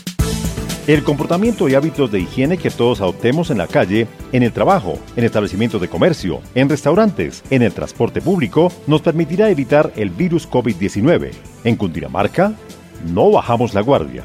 [0.87, 4.97] El comportamiento y hábitos de higiene que todos adoptemos en la calle, en el trabajo,
[5.15, 10.49] en establecimientos de comercio, en restaurantes, en el transporte público, nos permitirá evitar el virus
[10.49, 11.31] COVID-19.
[11.65, 12.53] En Cundinamarca,
[13.13, 14.23] no bajamos la guardia.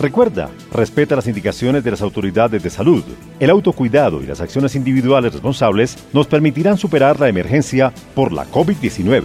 [0.00, 3.04] Recuerda, respeta las indicaciones de las autoridades de salud.
[3.38, 9.24] El autocuidado y las acciones individuales responsables nos permitirán superar la emergencia por la COVID-19.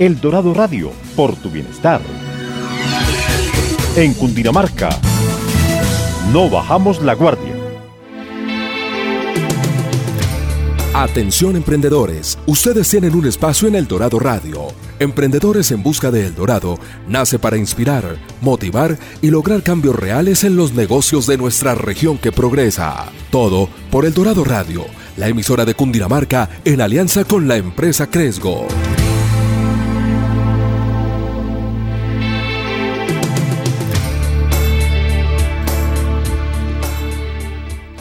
[0.00, 2.00] El Dorado Radio, por tu bienestar.
[3.94, 4.90] En Cundinamarca,
[6.32, 7.54] no bajamos la guardia.
[10.94, 14.68] Atención emprendedores, ustedes tienen un espacio en El Dorado Radio.
[14.98, 20.56] Emprendedores en Busca de El Dorado nace para inspirar, motivar y lograr cambios reales en
[20.56, 23.12] los negocios de nuestra región que progresa.
[23.30, 24.86] Todo por El Dorado Radio,
[25.18, 28.66] la emisora de Cundinamarca en alianza con la empresa Cresgo.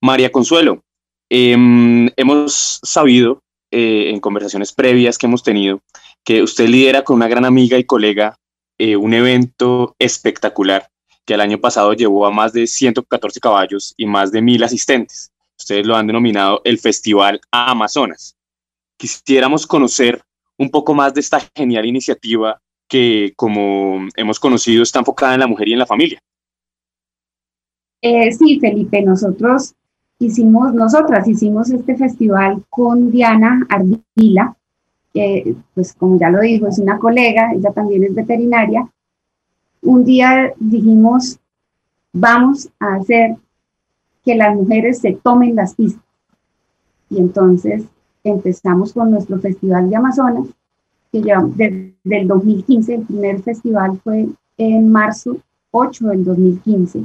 [0.02, 0.82] María Consuelo,
[1.30, 5.80] em, hemos sabido eh, en conversaciones previas que hemos tenido
[6.24, 8.38] que usted lidera con una gran amiga y colega
[8.78, 10.90] eh, un evento espectacular
[11.24, 15.30] que el año pasado llevó a más de 114 caballos y más de mil asistentes.
[15.58, 18.36] Ustedes lo han denominado el Festival Amazonas.
[18.98, 20.22] Quisiéramos conocer
[20.58, 22.60] un poco más de esta genial iniciativa
[22.90, 26.18] que, como hemos conocido, está enfocada en la mujer y en la familia.
[28.02, 29.74] Eh, sí, Felipe, nosotros
[30.18, 34.56] hicimos, nosotras hicimos este festival con Diana Ardila,
[35.14, 38.90] que pues como ya lo dijo, es una colega, ella también es veterinaria.
[39.82, 41.38] Un día dijimos,
[42.12, 43.36] vamos a hacer
[44.24, 46.04] que las mujeres se tomen las pistas.
[47.08, 47.84] Y entonces
[48.24, 50.48] empezamos con nuestro Festival de Amazonas,
[51.12, 55.36] que ya desde el 2015, el primer festival fue en marzo
[55.70, 57.04] 8 del 2015.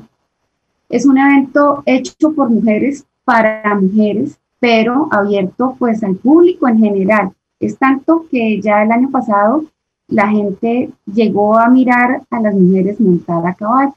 [0.90, 7.32] Es un evento hecho por mujeres para mujeres, pero abierto pues al público en general.
[7.60, 9.66] Es tanto que ya el año pasado
[10.08, 13.96] la gente llegó a mirar a las mujeres montar a caballo.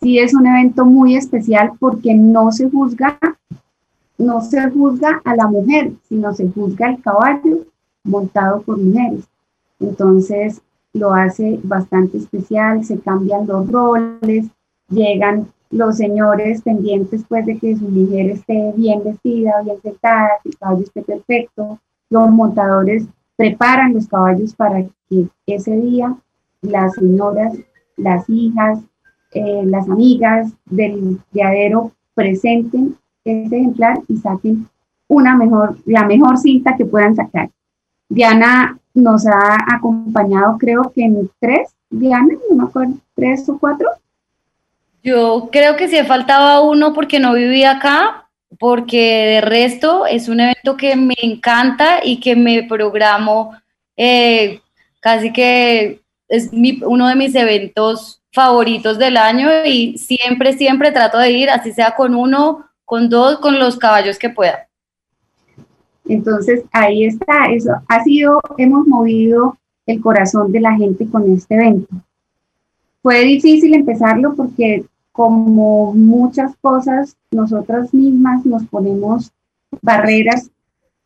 [0.00, 3.18] Sí es un evento muy especial porque no se juzga
[4.18, 7.66] no se juzga a la mujer, sino se juzga al caballo
[8.04, 9.28] montado por mujeres.
[9.80, 10.60] Entonces
[10.92, 14.46] lo hace bastante especial, se cambian los roles,
[14.88, 20.50] llegan los señores pendientes pues de que su mujer esté bien vestida, bien sentada, que
[20.50, 21.80] el caballo esté perfecto.
[22.10, 26.14] Los montadores preparan los caballos para que ese día
[26.60, 27.54] las señoras,
[27.96, 28.80] las hijas,
[29.32, 34.68] eh, las amigas del criadero presenten ese ejemplar y saquen
[35.08, 37.50] una mejor, la mejor cinta que puedan sacar.
[38.12, 43.88] Diana nos ha acompañado creo que en tres, Diana, no me acuerdo, tres o cuatro.
[45.02, 50.40] Yo creo que sí faltaba uno porque no vivía acá, porque de resto es un
[50.40, 53.56] evento que me encanta y que me programo
[53.96, 54.60] eh,
[55.00, 56.50] casi que es
[56.84, 61.94] uno de mis eventos favoritos del año y siempre, siempre trato de ir, así sea
[61.94, 64.68] con uno, con dos, con los caballos que pueda.
[66.06, 71.54] Entonces, ahí está, eso ha sido, hemos movido el corazón de la gente con este
[71.54, 71.94] evento.
[73.02, 79.30] Fue difícil empezarlo porque como muchas cosas, nosotras mismas nos ponemos
[79.82, 80.50] barreras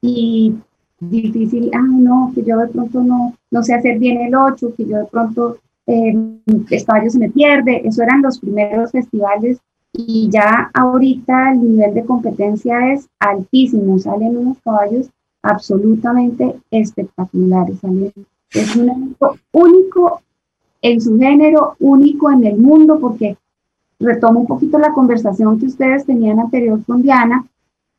[0.01, 0.55] y
[1.01, 4.87] difícil, ah, no, que yo de pronto no, no sé hacer bien el 8, que
[4.87, 6.15] yo de pronto eh,
[6.47, 7.83] este caballo se me pierde.
[7.85, 9.59] Eso eran los primeros festivales
[9.97, 13.99] y ya ahorita el nivel de competencia es altísimo.
[13.99, 15.11] Salen unos caballos
[15.43, 17.79] absolutamente espectaculares.
[18.51, 19.17] es un
[19.53, 20.23] único
[20.83, 23.37] en su género, único en el mundo, porque
[23.99, 27.47] retomo un poquito la conversación que ustedes tenían anterior con Diana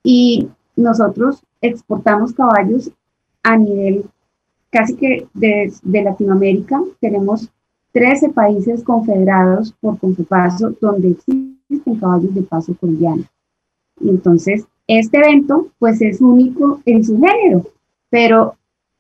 [0.04, 2.92] y nosotros exportamos caballos
[3.44, 4.06] a nivel
[4.70, 6.82] casi que de, de Latinoamérica.
[7.00, 7.50] Tenemos
[7.94, 11.18] 13 países confederados por paso donde
[11.70, 13.24] existen caballos de paso colombiano.
[14.00, 17.66] Y entonces, este evento pues es único en su género,
[18.10, 18.56] pero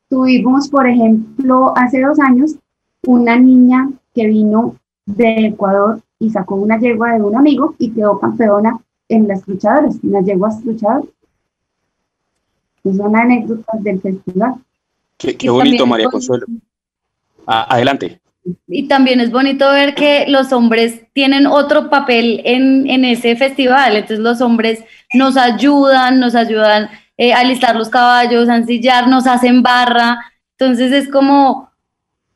[0.09, 2.55] tuvimos, por ejemplo, hace dos años,
[3.05, 4.75] una niña que vino
[5.05, 9.97] de Ecuador y sacó una yegua de un amigo y quedó campeona en las luchadoras,
[10.03, 11.05] en las yeguas luchadoras.
[12.83, 14.55] Son anécdotas del festival.
[15.17, 16.45] Qué, bonito, María Consuelo.
[17.45, 18.21] adelante.
[18.67, 23.95] Y también es bonito ver que los hombres tienen otro papel en, en ese festival.
[23.95, 24.83] Entonces los hombres
[25.13, 30.19] nos ayudan, nos ayudan eh, a listar los caballos, a ensillar, nos hacen barra.
[30.57, 31.71] Entonces es como,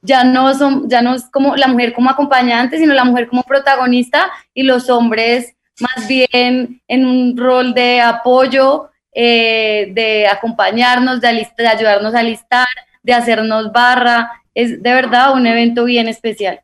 [0.02, 3.44] ya no, son, ya no es como la mujer como acompañante, sino la mujer como
[3.44, 11.48] protagonista y los hombres más bien en un rol de apoyo, eh, de acompañarnos, de,
[11.58, 12.68] de ayudarnos a listar,
[13.04, 16.62] de hacernos barra es de verdad un evento bien especial.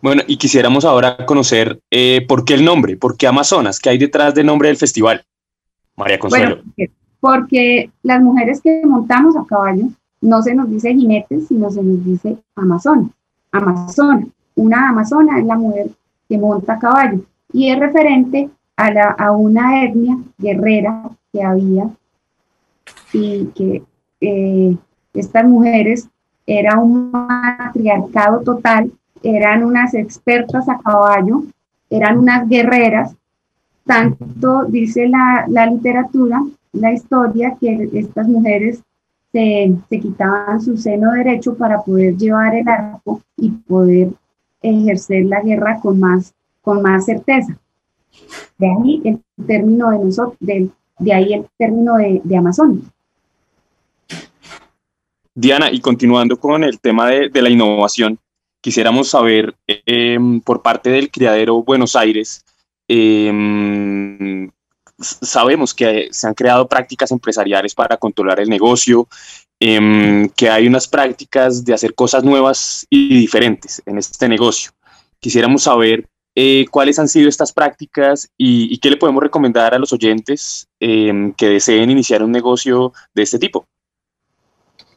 [0.00, 3.98] Bueno, y quisiéramos ahora conocer eh, por qué el nombre, por qué Amazonas, qué hay
[3.98, 5.24] detrás del nombre del festival.
[5.96, 6.62] María Consuelo.
[7.20, 9.84] porque las mujeres que montamos a caballo
[10.20, 13.10] no se nos dice jinetes, sino se nos dice Amazona.
[13.52, 14.26] Amazona,
[14.56, 15.90] una amazona es la mujer
[16.28, 17.20] que monta a caballo
[17.52, 21.90] y es referente a, la, a una etnia guerrera que había
[23.12, 23.82] y que
[24.20, 24.76] eh,
[25.14, 26.08] estas mujeres
[26.46, 31.44] era un matriarcado total, eran unas expertas a caballo,
[31.90, 33.14] eran unas guerreras,
[33.84, 38.82] tanto dice la, literatura, la historia, que estas mujeres
[39.32, 44.10] se, quitaban su seno derecho para poder llevar el arco y poder
[44.62, 47.56] ejercer la guerra con más, con más certeza.
[48.58, 52.84] De ahí el término de nosotros, de, ahí el término de, de Amazonas.
[55.34, 58.18] Diana, y continuando con el tema de, la innovación,
[58.60, 62.44] quisiéramos saber em, por parte del criadero Buenos Aires,
[62.86, 64.50] em,
[64.98, 69.08] sabemos que se han creado prácticas empresariales para controlar el negocio,
[69.58, 74.72] em, que hay unas prácticas de hacer cosas nuevas y diferentes en este negocio.
[75.18, 79.92] Quisiéramos saber eh, cuáles han sido estas prácticas y, qué le podemos recomendar a los
[79.92, 83.66] oyentes que deseen iniciar un negocio de este tipo.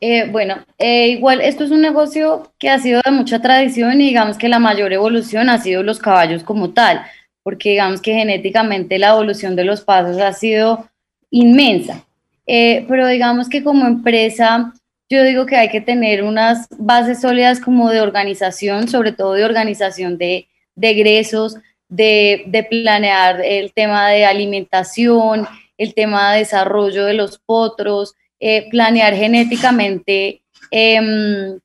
[0.07, 4.09] Eh, bueno, eh, igual esto es un negocio que ha sido de mucha tradición y
[4.09, 7.01] digamos que la mayor evolución ha sido los caballos como tal,
[7.41, 10.87] porque digamos que genéticamente la evolución de los pasos ha sido
[11.31, 12.05] inmensa.
[12.45, 14.73] Eh, pero digamos que como empresa,
[15.09, 19.43] yo digo que hay que tener unas bases sólidas como de organización, sobre todo de
[19.43, 21.57] organización de, de egresos,
[21.89, 25.47] de, de planear el tema de alimentación,
[25.79, 31.57] el tema de desarrollo de los potros, eh, planear genéticamente em,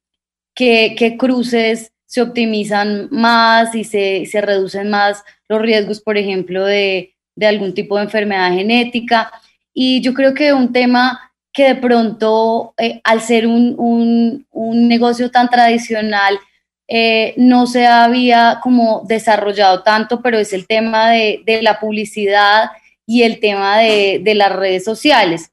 [0.55, 7.75] qué, cruces se optimizan más y se, reducen más los riesgos, por ejemplo, de, algún
[7.75, 9.33] tipo de enfermedad genética.
[9.73, 15.49] Y yo creo que un tema que de pronto, eh, al ser un, negocio tan
[15.49, 16.39] tradicional,
[16.87, 22.71] eh, no se había como desarrollado tanto, pero es el tema de, la publicidad
[23.07, 25.51] y el tema de, de, las redes sociales.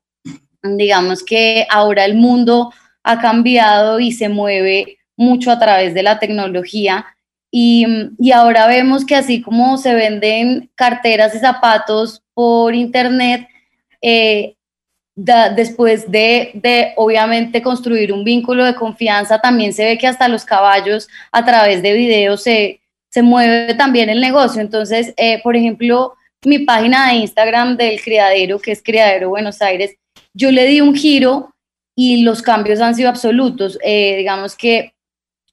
[0.63, 6.19] Digamos que ahora el mundo ha cambiado y se mueve mucho a través de la
[6.19, 7.05] tecnología
[7.51, 7.85] y,
[8.19, 13.47] y ahora vemos que así como se venden carteras y zapatos por internet,
[14.01, 14.57] eh,
[15.15, 21.07] después de, obviamente construir un vínculo de confianza, también se ve que hasta los caballos
[21.31, 24.61] a través de videos se, se mueve también el negocio.
[24.61, 26.13] Entonces, eh, por ejemplo,
[26.45, 29.95] mi página de Instagram del criadero, que es Criadero Buenos Aires,
[30.37, 31.55] yo le di un giro
[31.95, 33.79] y los cambios han sido absolutos.
[33.83, 34.93] Eh, digamos que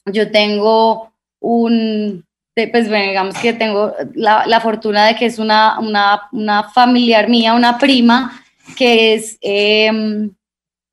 [0.04, 2.24] yo tengo un,
[2.54, 7.54] pues digamos que tengo la, la fortuna de que es una, una, una familiar mía,
[7.54, 8.44] una prima,
[8.76, 10.30] que es, em,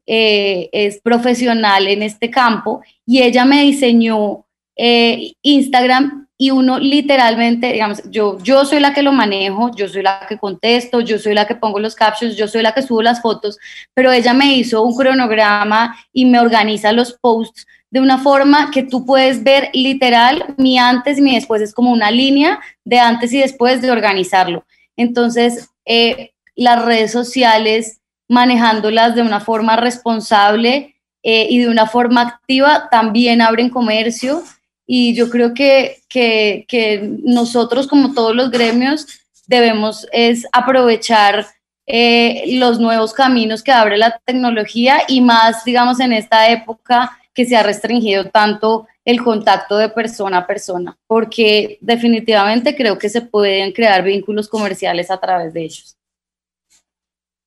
[0.06, 7.72] eh, es profesional en este campo y ella me diseñó eh, Instagram y uno literalmente,
[7.72, 11.36] digamos, yo, yo soy la que lo manejo, yo soy la que contesto, yo soy
[11.36, 13.60] la que pongo los captions, yo soy la que subo las fotos,
[13.94, 18.84] pero ella me hizo un cronograma y me organiza los posts de una forma que
[18.84, 23.34] tú puedes ver literal mi antes y mi después, es como una línea de antes
[23.34, 24.66] y después de organizarlo.
[24.96, 32.22] Entonces, eh, las redes sociales, manejándolas de una forma responsable eh, y de una forma
[32.22, 34.42] activa, también abren comercio.
[34.86, 39.08] Y yo creo que, que, nosotros, como todos los gremios,
[39.48, 41.48] debemos es aprovechar
[41.86, 47.46] eh, los nuevos caminos que abre la tecnología y más, digamos, en esta época que
[47.46, 53.22] se ha restringido tanto el contacto de persona a persona, porque definitivamente creo que se
[53.22, 55.98] pueden crear vínculos comerciales a través de ellos.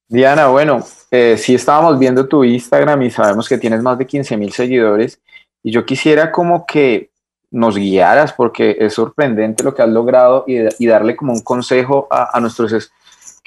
[0.09, 4.37] Diana, bueno, eh, sí estábamos viendo tu Instagram y sabemos que tienes más de 15
[4.37, 5.20] mil seguidores
[5.62, 7.11] y yo quisiera como que
[7.55, 12.39] nos guiaras porque es sorprendente lo que has logrado y, darle como un consejo a,
[12.41, 12.93] nuestros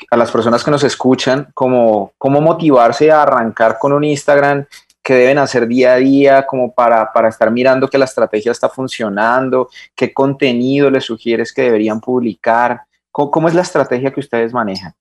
[0.09, 4.65] a las personas que nos escuchan como cómo motivarse a arrancar con un Instagram
[5.03, 8.69] que deben hacer día a día como para, para estar mirando que la estrategia está
[8.69, 12.81] funcionando, qué contenido les sugieres que deberían publicar,
[13.11, 14.93] cómo es la estrategia que ustedes manejan.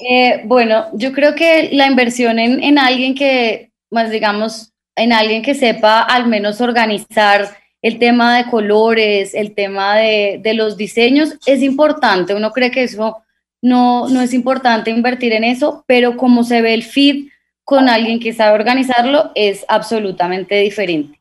[0.00, 5.54] Eh, bueno, yo creo que la inversión en, alguien que, más digamos, en alguien que
[5.54, 12.34] sepa al menos organizar el tema de colores, el tema de, los diseños, es importante.
[12.34, 13.18] Uno cree que eso
[13.62, 17.28] no, no es importante invertir en eso, pero como se ve el feed
[17.64, 21.20] con alguien que sabe organizarlo, es absolutamente diferente.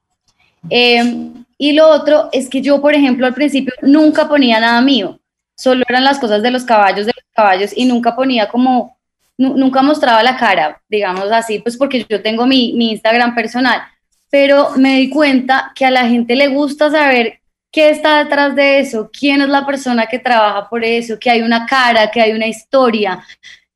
[0.70, 5.20] Eh, y lo otro es que yo, por ejemplo, al principio nunca ponía nada mío
[5.58, 8.97] solo eran las cosas de los caballos, de los caballos, y nunca ponía como,
[9.38, 13.82] nunca mostraba la cara, digamos así, pues porque yo tengo mi, mi Instagram personal,
[14.30, 17.39] pero me di cuenta que a la gente le gusta saber
[17.71, 21.41] qué está detrás de eso, quién es la persona que trabaja por eso, que hay
[21.41, 23.23] una cara, que hay una historia.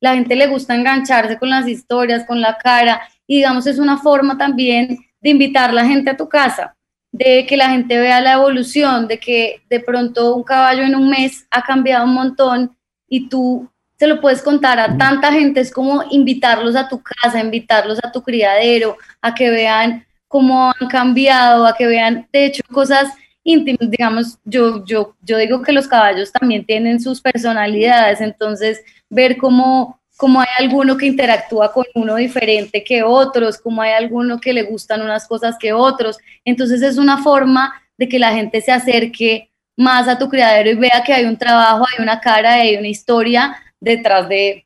[0.00, 3.98] La gente le gusta engancharse con las historias, con la cara, y digamos es una
[3.98, 6.74] forma también de invitar a la gente a tu casa
[7.12, 11.10] de que la gente vea la evolución, de que de pronto un caballo en un
[11.10, 12.76] mes ha cambiado un montón
[13.06, 17.38] y tú se lo puedes contar a tanta gente, es como invitarlos a tu casa,
[17.38, 22.62] invitarlos a tu criadero, a que vean cómo han cambiado, a que vean, de hecho,
[22.72, 23.12] cosas
[23.44, 29.36] íntimas, digamos, yo, yo, yo digo que los caballos también tienen sus personalidades, entonces ver
[29.36, 34.52] cómo como hay alguno que interactúa con uno diferente que otros, como hay alguno que
[34.52, 36.16] le gustan unas cosas que otros.
[36.44, 40.74] Entonces es una forma de que la gente se acerque más a tu criadero y
[40.74, 44.64] vea que hay un trabajo, hay una cara, hay una historia detrás de,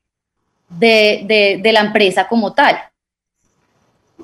[0.69, 2.77] de, de, la empresa como tal.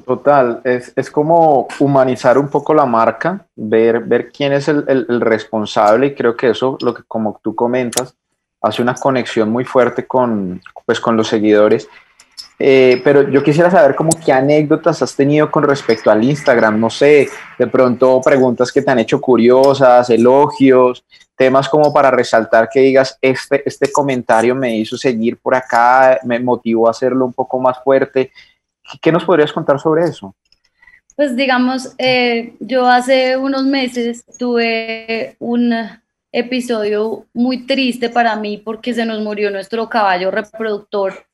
[0.06, 5.20] Total, es, es, como humanizar un poco la marca, ver, ver quién es el, el,
[5.20, 8.16] responsable y creo que eso, lo que como tú comentas,
[8.62, 11.88] hace una conexión muy fuerte con, pues, con los seguidores.
[12.58, 16.90] Eh, pero yo quisiera saber como qué anécdotas has tenido con respecto al Instagram, no
[16.90, 17.28] sé,
[17.58, 21.04] de pronto preguntas que te han hecho curiosas, elogios,
[21.36, 26.38] temas como para resaltar que digas, este, este comentario me hizo seguir por acá, me
[26.38, 28.30] motivó a hacerlo un poco más fuerte.
[29.00, 30.34] ¿Qué nos podrías contar sobre eso?
[31.16, 35.74] Pues digamos, eh, yo hace unos meses tuve un,
[36.32, 41.26] episodio muy triste para mí porque se nos murió nuestro caballo reproductor.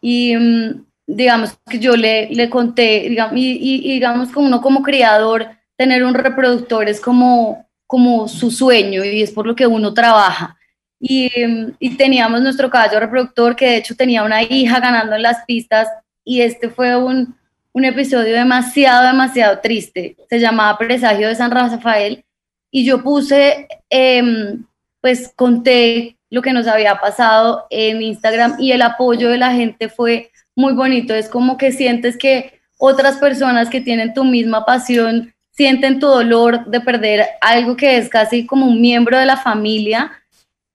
[0.00, 5.48] Y mm, digamos que yo le, le conté, digamos, y, digamos como uno como criador,
[5.76, 10.56] tener un reproductor es como, como su sueño y es por lo que uno trabaja.
[11.00, 15.22] Y, mm, y, teníamos nuestro caballo reproductor que de hecho tenía una hija ganando en
[15.22, 15.88] las pistas
[16.28, 17.34] y este fue un,
[17.72, 20.14] un episodio demasiado, demasiado triste.
[20.28, 22.22] Se llamaba Presagio de San Rafael
[22.70, 24.66] y yo puse, em,
[25.00, 29.88] pues conté lo que nos había pasado en Instagram y el apoyo de la gente
[29.88, 31.14] fue muy bonito.
[31.14, 36.66] Es como que sientes que otras personas que tienen tu misma pasión sienten tu dolor
[36.66, 40.12] de perder algo que es casi como un miembro de la familia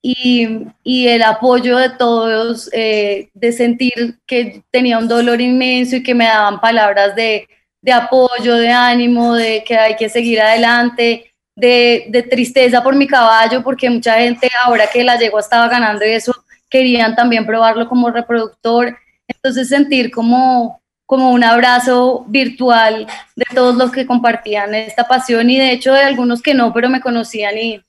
[0.05, 6.03] y, y el apoyo de todos, eh, de sentir que tenía un dolor inmenso y
[6.03, 7.47] que me daban palabras de,
[7.81, 13.07] de apoyo, de ánimo, de que hay que seguir adelante, de, de, tristeza por mi
[13.07, 16.35] caballo, porque mucha gente ahora que la yegua estaba ganando y eso,
[16.69, 18.97] querían también probarlo como reproductor.
[19.25, 25.57] Entonces sentir como, como un abrazo virtual de todos los que compartían esta pasión y
[25.57, 27.81] de hecho de algunos que no, pero me conocían y,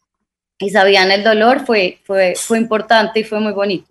[0.58, 3.86] y sabían el dolor, fue, fue, fue importante y fue muy bonito.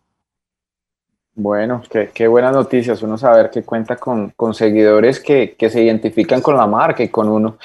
[1.35, 5.81] Bueno, qué, qué buenas noticias, uno saber que cuenta con, con seguidores que, que, se
[5.81, 7.57] identifican con la marca y con uno.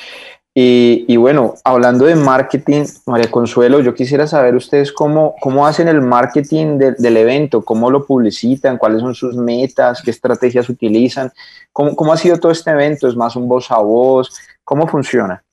[0.55, 5.87] Y, y, bueno, hablando de marketing, María Consuelo, yo quisiera saber ustedes cómo, cómo hacen
[5.87, 11.31] el marketing de, del evento, cómo lo publicitan, cuáles son sus metas, qué estrategias utilizan,
[11.71, 14.35] cómo, cómo ha sido todo este evento, es más un voz a voz,
[14.65, 15.45] cómo funciona.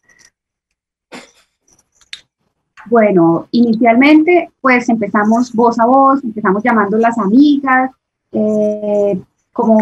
[2.88, 7.92] Bueno, inicialmente pues empezamos voz a voz, empezamos llamando las amigas,
[8.32, 9.20] eh,
[9.54, 9.78] como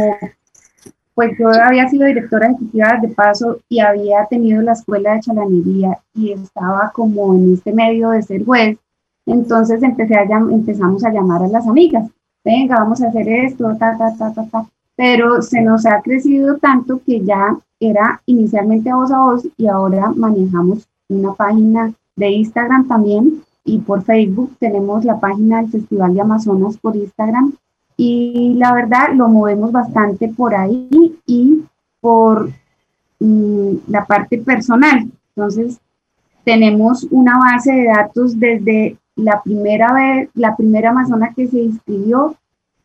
[1.15, 5.99] pues yo había sido directora ejecutiva de paso y había tenido la escuela de chalanería
[6.15, 8.77] y estaba como en este medio de ser juez.
[9.25, 12.09] Entonces empecé a empezamos a llamar a las amigas,
[12.43, 14.65] venga, vamos a hacer esto, ta, ta, ta, ta, ta.
[14.95, 20.11] Pero se nos ha crecido tanto que ya era inicialmente voz a voz y ahora
[20.15, 26.21] manejamos una página de Instagram también y por Facebook tenemos la página del Festival de
[26.21, 27.53] Amazonas por Instagram
[27.97, 31.63] y la verdad lo movemos bastante por ahí y
[32.01, 32.49] por
[33.19, 35.09] mm, la parte personal.
[35.35, 35.79] Entonces,
[36.43, 42.35] tenemos una base de datos desde la primera vez, la primera amazona que se inscribió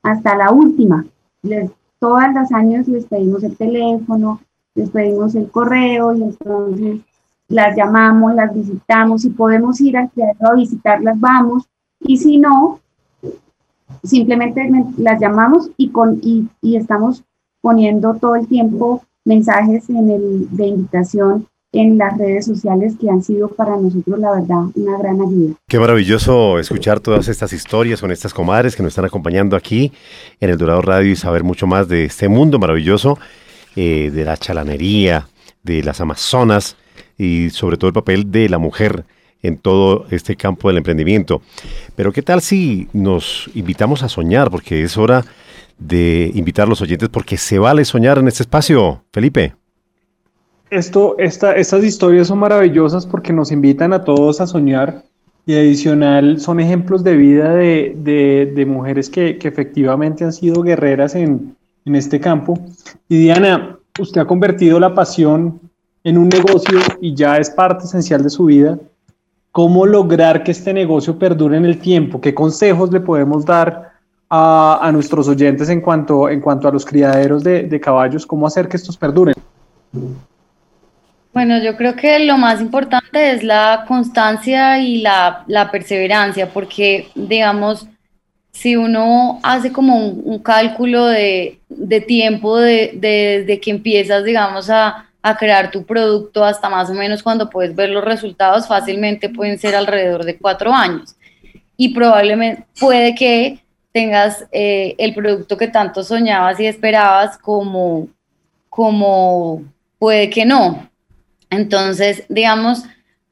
[0.02, 1.04] hasta la última.
[1.42, 4.40] Les, todas los años les pedimos el teléfono,
[4.74, 7.00] les pedimos el correo y entonces
[7.48, 11.64] las llamamos, las visitamos, si podemos ir al teatro a visitarlas, vamos,
[12.00, 12.80] y si no,
[14.04, 17.24] simplemente las llamamos y, con, y, y estamos
[17.60, 23.22] poniendo todo el tiempo mensajes en el, de invitación en las redes sociales que han
[23.22, 25.54] sido para nosotros, la verdad, una gran ayuda.
[25.68, 29.92] Qué maravilloso escuchar todas estas historias con estas comadres que nos están acompañando aquí
[30.40, 33.18] en el Dorado Radio y saber mucho más de este mundo maravilloso,
[33.76, 35.28] eh, de la chalanería,
[35.62, 36.76] de las amazonas
[37.18, 39.04] y sobre todo el papel de la mujer
[39.42, 41.42] en todo este campo del emprendimiento.
[41.94, 44.50] Pero ¿qué tal si nos invitamos a soñar?
[44.50, 45.24] Porque es hora
[45.78, 49.54] de invitar a los oyentes porque se vale soñar en este espacio, Felipe.
[50.70, 55.04] Esto, esta, estas historias son maravillosas porque nos invitan a todos a soñar
[55.46, 61.56] y adicional son ejemplos de vida de, mujeres que, efectivamente han sido guerreras en
[61.86, 62.58] este campo.
[63.08, 65.58] Y Diana, usted ha convertido la pasión
[66.08, 68.78] en un negocio y ya es parte esencial de su vida.
[69.52, 72.18] ¿Cómo lograr que este negocio perdure en el tiempo?
[72.18, 73.92] ¿Qué consejos le podemos dar
[74.30, 78.24] a, a nuestros oyentes en cuanto, en cuanto a los criaderos de, de caballos?
[78.24, 79.34] ¿Cómo hacer que estos perduren?
[81.34, 87.08] Bueno, yo creo que lo más importante es la constancia y la, la perseverancia, porque,
[87.14, 87.86] digamos,
[88.50, 94.70] si uno hace como un, cálculo de, de tiempo de, de, de, que empiezas, digamos,
[94.70, 99.28] a, a crear tu producto hasta más o menos cuando puedes ver los resultados, fácilmente
[99.28, 101.16] pueden ser alrededor de cuatro años.
[101.76, 103.60] Y probablemente puede que
[103.92, 108.08] tengas eh, el producto que tanto soñabas y esperabas como,
[108.68, 109.64] como
[109.98, 110.88] puede que no.
[111.50, 112.84] Entonces, digamos,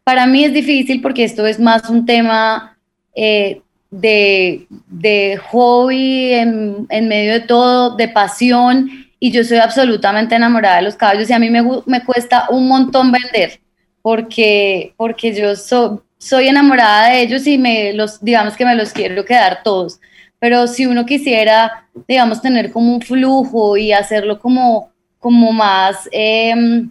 [0.05, 2.77] para mí es difícil porque esto es más un tema
[3.15, 10.35] eh, de, de, hobby en, en medio de todo, de pasión y yo soy absolutamente
[10.35, 13.61] enamorada de los caballos y a mí me, me cuesta un montón vender
[14.03, 18.93] porque, porque yo so, soy enamorada de ellos y me los, digamos que me los
[18.93, 20.01] quiero quedar todos.
[20.39, 26.85] Pero si uno quisiera, digamos, tener como un flujo y hacerlo como, como más, eh,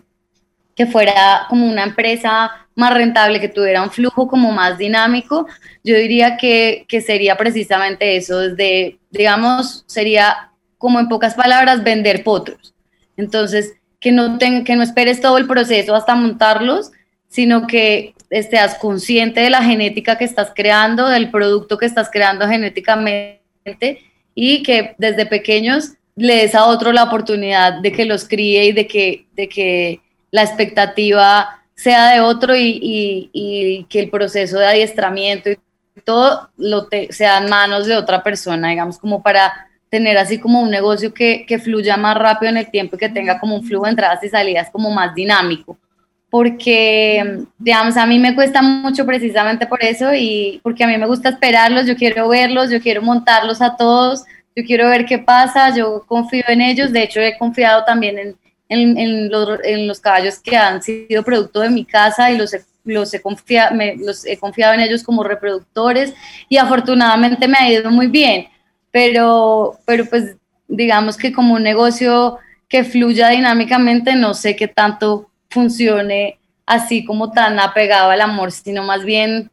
[0.75, 5.47] que fuera como una empresa más rentable, que tuviera un flujo como más dinámico,
[5.83, 12.23] yo diría que, que sería precisamente eso, desde, digamos, sería como en pocas palabras, vender
[12.23, 12.73] potros.
[13.17, 16.91] Entonces, que no, que no esperes todo el proceso hasta montarlos,
[17.27, 22.47] sino que estés consciente de la genética que estás creando, del producto que estás creando
[22.47, 23.41] genéticamente
[24.33, 28.71] y que desde pequeños le des a otro la oportunidad de que los críe y
[28.71, 30.01] de que, de que
[30.31, 35.57] la expectativa sea de otro y, que el proceso de adiestramiento y
[36.03, 40.69] todo lo sea en manos de otra persona, digamos, como para tener así como un
[40.69, 43.85] negocio que, que fluya más rápido en el tiempo y que tenga como un flujo
[43.85, 45.77] de entradas y salidas como más dinámico.
[46.29, 51.05] Porque, digamos, a mí me cuesta mucho precisamente por eso y porque a mí me
[51.05, 54.25] gusta esperarlos, yo quiero verlos, yo quiero montarlos a todos,
[54.55, 58.37] yo quiero ver qué pasa, yo confío en ellos, de hecho he confiado también en,
[58.69, 62.61] en, los, en los, caballos que han sido producto de mi casa y los he,
[62.85, 66.13] los, he confiado, los he confiado en ellos como reproductores
[66.49, 68.47] y afortunadamente me ha ido muy bien,
[68.95, 70.37] pero, pero pues
[70.69, 72.37] digamos que como un negocio
[72.69, 78.83] que fluya dinámicamente, no sé qué tanto funcione así como tan apegado al amor, sino
[78.83, 79.51] más bien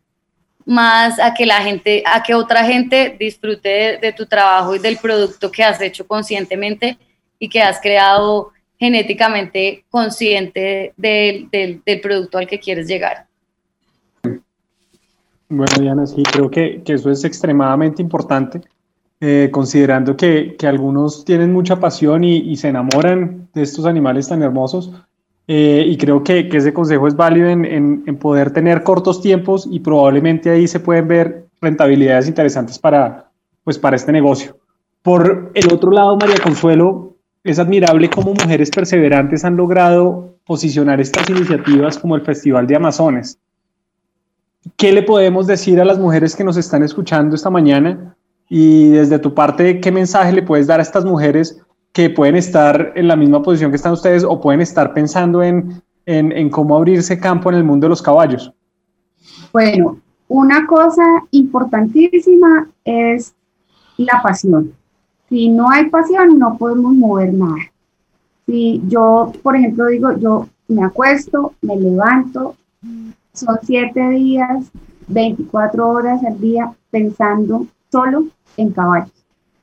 [0.64, 4.96] más a que la gente, a que otra gente disfrute de, tu trabajo y del
[4.98, 6.96] producto que has hecho conscientemente
[7.40, 13.26] y que has creado genéticamente consciente del, producto al que quieres llegar.
[15.48, 18.60] Bueno, Diana, sí, creo que, eso es extremadamente importante,
[19.24, 24.42] eh, considerando que, algunos tienen mucha pasión y, y, se enamoran de estos animales tan
[24.42, 24.90] hermosos,
[25.46, 30.50] eh, y creo que, ese consejo es válido en, poder tener cortos tiempos y probablemente
[30.50, 33.30] ahí se pueden ver rentabilidades interesantes para,
[33.62, 34.56] pues, para este negocio.
[35.02, 37.14] Por el otro lado, María Consuelo,
[37.44, 43.38] es admirable cómo mujeres perseverantes han logrado posicionar estas iniciativas como el Festival de Amazones.
[44.76, 48.16] ¿Qué le podemos decir a las mujeres que nos están escuchando esta mañana?
[48.54, 51.58] Y desde tu parte, ¿qué mensaje le puedes dar a estas mujeres
[51.90, 55.82] que pueden estar en la misma posición que están ustedes o pueden estar pensando en,
[56.04, 58.52] en, cómo abrirse campo en el mundo de los caballos?
[59.54, 59.96] Bueno,
[60.28, 63.34] una cosa importantísima es
[63.96, 64.74] la pasión.
[65.30, 67.56] Si no hay pasión, no podemos mover nada.
[68.44, 72.54] Si yo, por ejemplo, digo, yo me acuesto, me levanto,
[73.32, 74.70] son siete días,
[75.08, 78.24] 24 horas al día pensando solo
[78.56, 79.22] en caballos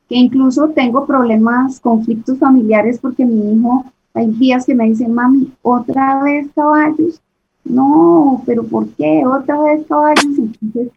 [0.10, 5.54] que incluso tengo problemas, conflictos familiares porque mi hijo, hay días que me dicen, mami,
[5.62, 7.22] otra vez caballos.
[7.64, 10.26] No, pero ¿por qué otra vez caballos?
[10.26, 10.90] Entonces,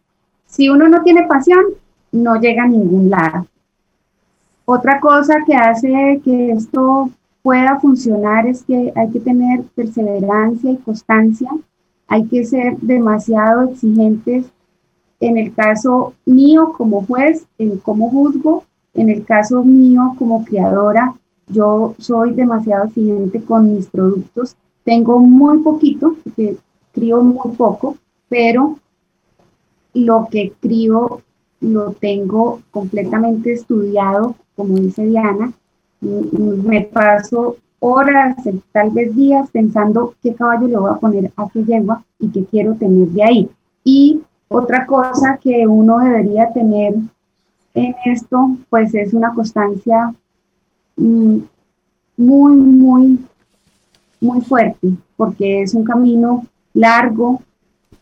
[0.47, 1.63] si uno no tiene pasión,
[2.11, 3.45] no llega a ningún lado.
[4.65, 7.11] Otra cosa que hace que esto
[7.43, 11.51] pueda funcionar es que hay que tener perseverancia y constancia,
[12.07, 14.45] hay que ser demasiado exigentes
[15.27, 21.15] en el caso mío como juez, en cómo juzgo, en el caso mío como criadora,
[21.47, 24.55] yo soy demasiado exigente con mis productos.
[24.83, 26.57] Tengo muy poquito, porque
[26.91, 27.97] crío muy poco,
[28.27, 28.79] pero
[29.93, 31.21] lo que crío
[31.61, 35.53] lo tengo completamente estudiado, como dice Diana.
[36.01, 38.35] Me paso horas,
[38.71, 42.43] tal vez días, pensando qué caballo le voy a poner a qué yegua y qué
[42.45, 43.49] quiero tener de ahí.
[43.85, 44.21] Y
[44.53, 46.93] otra cosa que uno debería tener
[47.73, 50.13] en esto, pues es una constancia
[50.95, 51.37] mm,
[52.17, 53.25] muy, muy,
[54.21, 57.41] muy fuerte, porque es un camino largo,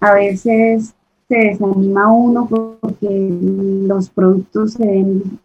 [0.01, 0.93] a veces
[1.29, 3.07] se desanima uno porque
[3.87, 5.39] los productos se ven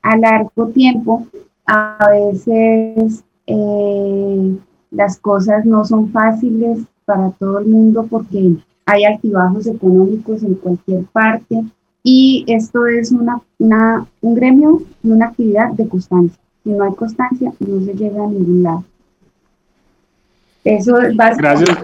[0.00, 1.26] a largo tiempo,
[1.66, 4.56] a veces eh,
[4.90, 11.04] las cosas no son fáciles para todo el mundo porque hay altibajos económicos en cualquier
[11.06, 11.64] parte,
[12.02, 13.28] y esto es un
[14.22, 16.38] gremio y una actividad de constancia.
[16.62, 18.84] Si no hay constancia, no se llega a ningún lado.
[20.64, 21.78] Eso es Gracias.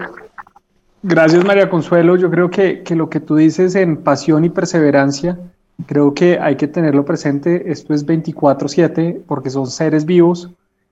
[1.05, 2.15] Gracias, María Consuelo.
[2.15, 5.37] Yo creo que, lo que tú dices en pasión y perseverancia,
[5.85, 7.69] creo que hay que tenerlo presente.
[7.69, 10.49] Esto es 24/7 porque son seres vivos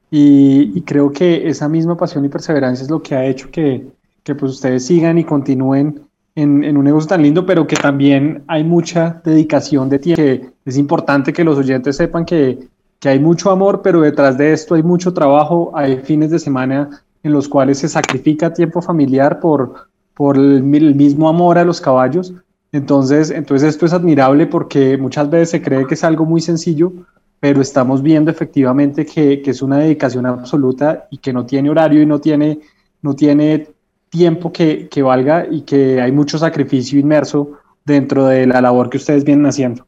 [0.09, 3.87] y, creo que esa misma pasión y perseverancia es lo que ha hecho que,
[4.23, 6.01] que pues ustedes sigan y continúen
[6.35, 10.21] en, un negocio tan lindo, pero que también hay mucha dedicación de tiempo.
[10.21, 12.67] Que es importante que los oyentes sepan que,
[12.99, 17.01] que hay mucho amor, pero detrás de esto hay mucho trabajo, hay fines de semana
[17.23, 22.33] en los cuales se sacrifica tiempo familiar por, por el, mismo amor a los caballos.
[22.71, 26.93] Entonces, entonces esto es admirable porque muchas veces se cree que es algo muy sencillo,
[27.39, 32.01] pero estamos viendo efectivamente que, que es una dedicación absoluta y que no tiene horario
[32.01, 32.59] y no tiene,
[33.01, 33.67] no tiene
[34.11, 38.97] tiempo que, que, valga y que hay mucho sacrificio inmerso dentro de la labor que
[38.97, 39.87] ustedes vienen haciendo.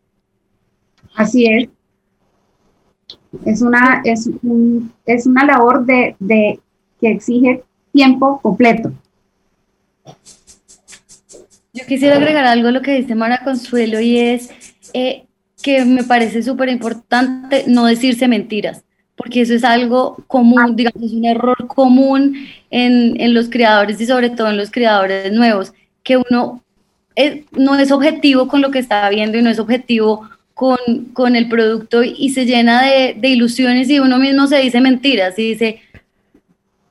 [1.15, 1.69] Así es.
[3.45, 4.29] Es una, es
[5.05, 6.59] es una labor de, de,
[7.01, 8.93] que exige tiempo completo.
[11.73, 14.51] Yo quisiera agregar algo a lo que dice Mara Consuelo y es
[14.93, 15.25] eh,
[15.61, 18.83] que me parece súper importante no decirse mentiras
[19.23, 24.05] porque eso es algo común, digamos, es un error común en, en los creadores y
[24.05, 26.61] sobre todo en los creadores nuevos, que uno
[27.53, 30.77] no es objetivo con lo que está viendo y no es objetivo con,
[31.13, 35.39] con el producto y se llena de, de, ilusiones y uno mismo se dice mentiras
[35.39, 35.81] y dice,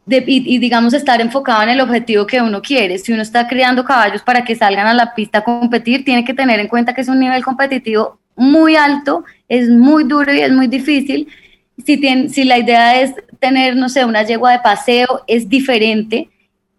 [0.07, 2.97] y, digamos estar enfocado en el objetivo que uno quiere.
[2.97, 6.33] Si uno está creando caballos para que salgan a la pista a competir, tiene que
[6.33, 10.51] tener en cuenta que es un nivel competitivo muy alto, es muy duro y es
[10.51, 11.29] muy difícil.
[11.85, 16.31] Si, la idea es tener, no sé, una yegua de paseo, es diferente,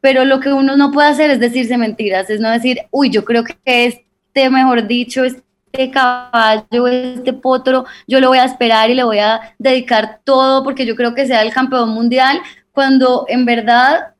[0.01, 3.23] pero lo que uno no puede hacer es decirse mentiras, es no decir, uy, yo
[3.23, 8.95] creo que este, mejor dicho, este caballo, este potro, yo lo voy a esperar y
[8.95, 12.39] le voy a dedicar todo porque yo creo que sea el campeón mundial,
[12.71, 14.13] cuando en verdad,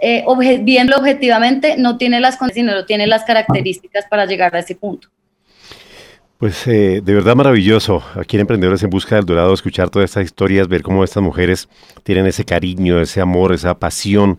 [0.00, 0.24] eh,
[0.62, 5.08] viendo objetivamente, no tiene las condiciones, no tiene las características para llegar a ese punto.
[6.38, 10.26] Pues eh, de verdad maravilloso, aquí en Emprendedores en Busca del Dorado, escuchar todas estas
[10.26, 11.66] historias, ver cómo estas mujeres
[12.02, 14.38] tienen ese cariño, ese amor, esa pasión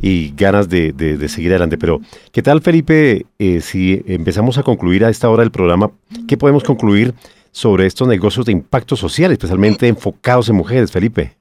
[0.00, 1.76] y ganas de, seguir adelante.
[1.76, 2.00] Pero,
[2.32, 3.26] ¿qué tal Felipe?
[3.38, 5.90] Eh, si empezamos a concluir a esta hora del programa,
[6.26, 7.12] ¿qué podemos concluir
[7.52, 11.36] sobre estos negocios de impacto social, especialmente enfocados en mujeres, Felipe?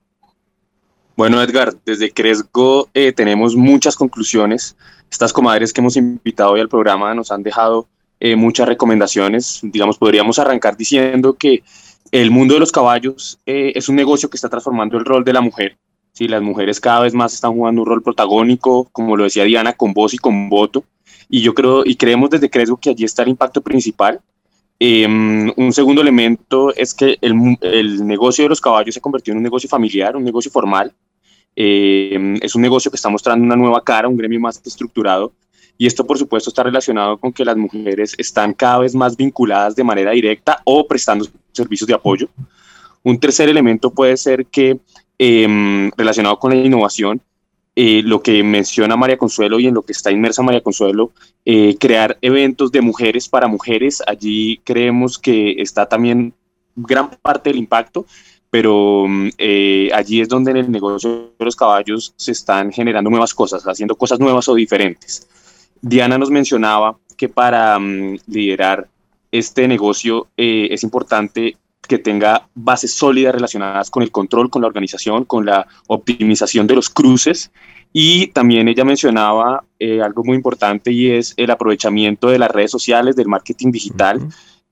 [1.15, 4.75] Bueno, Edgar, desde Cresgo eh, tenemos muchas conclusiones.
[5.09, 7.87] Estas comadres que hemos invitado hoy al programa nos han dejado
[8.19, 9.59] eh, muchas recomendaciones.
[9.63, 11.63] Digamos, podríamos arrancar diciendo que
[12.11, 15.33] el mundo de los caballos eh, es un negocio que está transformando el rol de
[15.33, 15.77] la mujer.
[16.13, 16.27] ¿sí?
[16.27, 19.93] Las mujeres cada vez más están jugando un rol protagónico, como lo decía Diana, con
[19.93, 20.83] voz y con voto.
[21.29, 24.21] Y yo creo y creemos desde Cresgo que allí está el impacto principal.
[24.79, 27.35] Em, un segundo elemento es que el,
[28.05, 30.93] negocio de los caballos se convirtió en un negocio familiar, un negocio formal,
[31.55, 35.33] eh, es un negocio que está mostrando una nueva cara, un gremio más estructurado.
[35.77, 39.75] Y esto, por supuesto, está relacionado con que las mujeres están cada vez más vinculadas
[39.75, 42.29] de manera directa o prestando servicios de apoyo.
[43.03, 44.79] Un tercer elemento puede ser que,
[45.17, 47.21] em, relacionado con la innovación,
[47.75, 51.11] eh, lo que menciona María Consuelo y en lo que está inmersa María Consuelo,
[51.45, 54.01] eh, crear eventos de mujeres para mujeres.
[54.07, 56.33] Allí creemos que está también
[56.75, 58.05] gran parte del impacto
[58.49, 63.09] pero mm, eh, allí es donde en el negocio de los caballos se están generando
[63.09, 65.27] nuevas cosas, haciendo cosas nuevas o diferentes.
[65.81, 68.87] Diana nos mencionaba que para mm, liderar
[69.31, 71.57] este negocio eh, es importante
[71.87, 76.75] que tenga bases sólidas relacionadas con el control, con la organización, con la optimización de
[76.75, 77.51] los cruces.
[77.93, 82.71] Y también ella mencionaba eh, algo muy importante y es el aprovechamiento de las redes
[82.71, 84.27] sociales, del marketing digital.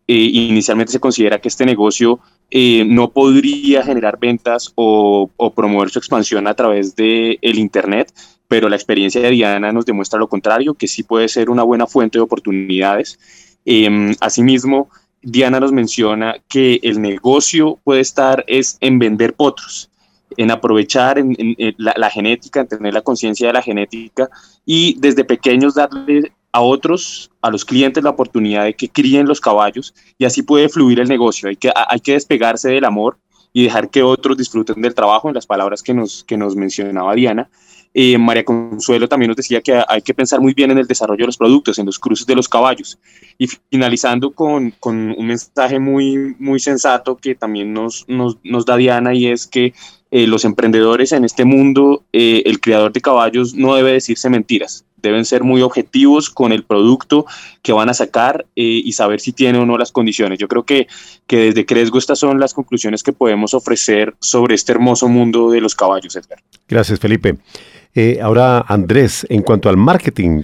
[0.08, 2.20] inicialmente se considera que este negocio
[2.52, 8.14] eh, no podría generar ventas o, promover su expansión a través de el Internet,
[8.48, 11.88] pero la experiencia de Diana nos demuestra lo contrario, que sí puede ser una buena
[11.88, 13.20] fuente de oportunidades.
[13.66, 14.90] Em, asimismo,
[15.22, 19.90] Diana nos menciona que el negocio puede estar es en vender potros,
[20.38, 21.24] en aprovechar
[21.78, 24.30] la, la, genética, en tener la conciencia de la genética
[24.66, 29.42] y desde pequeños darle a otros, a los clientes, la oportunidad de que críen los
[29.42, 31.50] caballos y así puede fluir el negocio.
[31.50, 33.18] Hay que, hay que despegarse del amor
[33.52, 37.14] y dejar que otros disfruten del trabajo, en las palabras que nos, que nos mencionaba
[37.14, 37.50] Diana.
[37.98, 41.24] Eh, María Consuelo también nos decía que hay que pensar muy bien en el desarrollo
[41.24, 43.00] de los productos, en los cruces de los caballos.
[43.38, 49.14] Y finalizando con, un mensaje muy, muy sensato que también nos, nos, nos da Diana
[49.14, 49.74] y es que
[50.12, 54.86] eh, los emprendedores en este mundo, eh, el criador de caballos no debe decirse mentiras
[55.06, 57.26] deben ser muy objetivos con el producto
[57.62, 60.40] que van a sacar eh, y saber si tiene o no las condiciones.
[60.40, 60.88] Yo creo que,
[61.28, 65.62] que desde Cresgo estas son las conclusiones que podemos ofrecer sobre este hermoso mundo de
[65.62, 66.40] los caballos, Edgar.
[66.68, 67.38] Gracias, Felipe.
[67.94, 70.42] Eh, ahora, Andrés, en cuanto al marketing,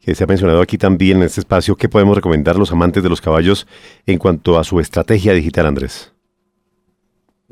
[0.00, 3.02] que se ha mencionado aquí también en este espacio, ¿qué podemos recomendar a los amantes
[3.02, 3.66] de los caballos
[4.06, 6.13] en cuanto a su estrategia digital, Andrés?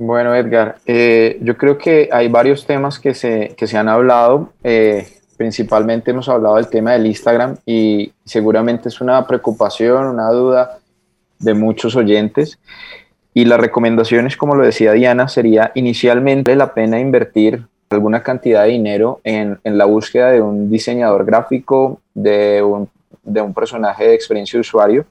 [0.05, 4.53] Bueno, Edgar, eh, yo creo que hay varios temas que se, que se han hablado.
[4.64, 10.80] Eh, principalmente hemos hablado del tema del Instagram y seguramente es una preocupación, una duda
[11.38, 12.59] de muchos oyentes.
[13.32, 18.70] Y las recomendaciones, como lo decía Diana, sería inicialmente la pena invertir alguna cantidad de
[18.70, 22.88] dinero en, en la búsqueda de un diseñador gráfico, de un,
[23.22, 25.05] de un, personaje de experiencia de usuario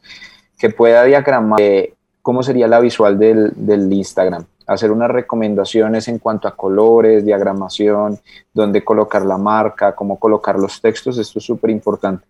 [0.59, 4.43] que pueda diagramar eh, cómo sería la visual del, del Instagram
[4.74, 8.19] hacer unas recomendaciones en cuanto a colores, diagramación,
[8.53, 12.26] dónde colocar la marca, cómo colocar los textos, esto es súper importante.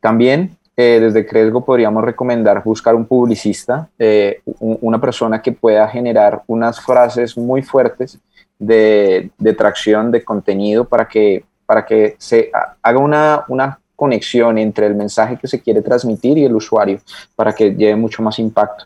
[0.00, 6.42] También eh, desde Cresgo podríamos recomendar buscar un publicista, eh, una persona que pueda generar
[6.46, 8.18] unas frases muy fuertes
[8.58, 12.50] de, de, tracción de contenido para que, para que se
[12.82, 17.00] haga una, una conexión entre el mensaje que se quiere transmitir y el usuario
[17.34, 18.84] para que lleve mucho más impacto.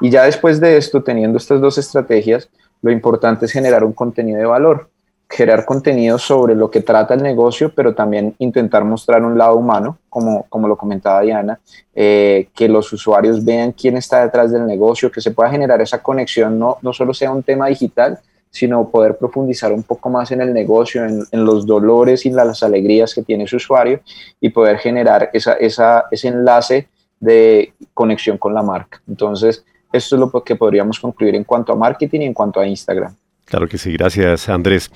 [0.00, 2.48] Y ya después de esto, teniendo estas dos estrategias,
[2.80, 4.88] lo importante es generar un contenido de valor,
[5.26, 9.98] crear contenido sobre lo que trata el negocio, pero también intentar mostrar un lado humano,
[10.08, 11.58] como, como lo comentaba Diana,
[11.94, 16.02] eh, que los usuarios vean quién está detrás del negocio, que se pueda generar esa
[16.02, 18.20] conexión, no, no solo sea un tema digital,
[18.54, 23.12] sino poder profundizar un poco más en el negocio, en, los dolores y las alegrías
[23.12, 24.00] que tiene su usuario
[24.40, 26.86] y poder generar esa, esa, ese enlace
[27.18, 29.02] de conexión con la marca.
[29.08, 32.66] Entonces, esto es lo que podríamos concluir en cuanto a marketing y en cuanto a
[32.66, 33.16] Instagram.
[33.44, 34.88] Claro que sí, gracias Andrés.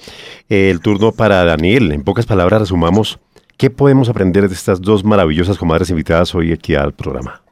[0.49, 1.91] El turno para Daniel.
[1.91, 3.19] En pocas palabras resumamos,
[3.57, 7.43] ¿qué podemos aprender de estas dos maravillosas comadres invitadas hoy aquí al programa?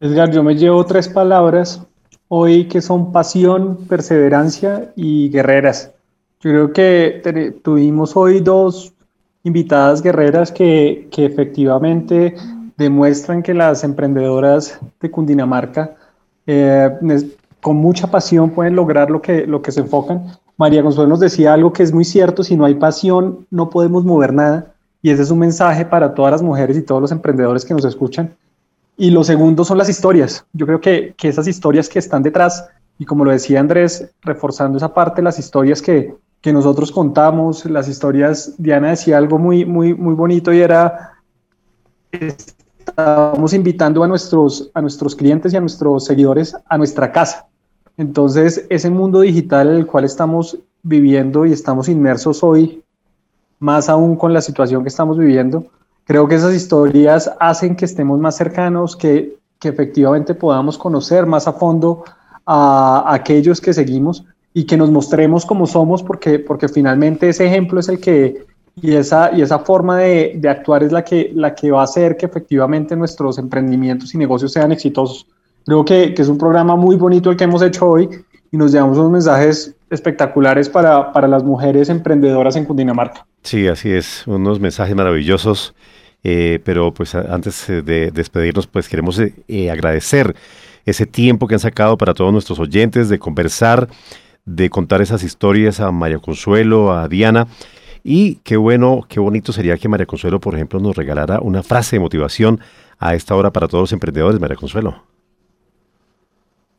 [0.00, 1.80] Edgar, yo me llevo tres palabras
[2.28, 5.92] hoy que son pasión, perseverancia y guerreras.
[6.40, 8.92] Yo creo que tuvimos hoy dos
[9.44, 12.34] invitadas guerreras que, que, efectivamente
[12.76, 15.96] demuestran que las emprendedoras de Cundinamarca
[16.46, 16.90] eh,
[17.60, 20.26] con mucha pasión pueden lograr lo que, lo que se enfocan.
[20.56, 24.04] María Consuelo nos decía algo que es muy cierto, si no hay pasión no podemos
[24.04, 24.74] mover nada.
[25.02, 27.84] Y ese es un mensaje para todas las mujeres y todos los emprendedores que nos
[27.84, 28.34] escuchan.
[28.96, 30.46] Y lo segundo son las historias.
[30.52, 32.68] Yo creo que, que esas historias que están detrás,
[32.98, 37.88] y como lo decía Andrés, reforzando esa parte, las historias que, que nosotros contamos, las
[37.88, 41.14] historias, Diana decía algo muy, muy, muy bonito y era,
[42.12, 47.48] estamos invitando a nuestros, a nuestros clientes y a nuestros seguidores a nuestra casa.
[47.96, 52.82] Entonces, ese mundo digital en el cual estamos viviendo y estamos inmersos hoy,
[53.58, 55.66] más aún con la situación que estamos viviendo,
[56.04, 61.48] Creo que esas historias hacen que estemos más cercanos, que, que efectivamente podamos conocer más
[61.48, 62.04] a fondo
[62.46, 67.80] a, aquellos que seguimos y que nos mostremos como somos, porque, porque finalmente ese ejemplo
[67.80, 68.44] es el que,
[68.80, 71.84] y esa, y esa forma de, de, actuar es la que, la que va a
[71.84, 75.26] hacer que efectivamente nuestros emprendimientos y negocios sean exitosos.
[75.64, 78.08] Creo que, que, es un programa muy bonito el que hemos hecho hoy
[78.52, 83.26] y nos llevamos unos mensajes espectaculares para, para las mujeres emprendedoras en Cundinamarca.
[83.42, 85.74] Sí, así es, unos mensajes maravillosos.
[86.26, 90.34] Eh, pero pues antes eh, de despedirnos, pues queremos eh, agradecer
[90.86, 93.88] ese tiempo que han sacado para todos nuestros oyentes de conversar,
[94.46, 97.46] de contar esas historias a María Consuelo, a Diana.
[98.02, 101.96] Y qué bueno, qué bonito sería que María Consuelo, por ejemplo, nos regalara una frase
[101.96, 102.58] de motivación
[102.98, 105.02] a esta hora para todos los emprendedores, María Consuelo.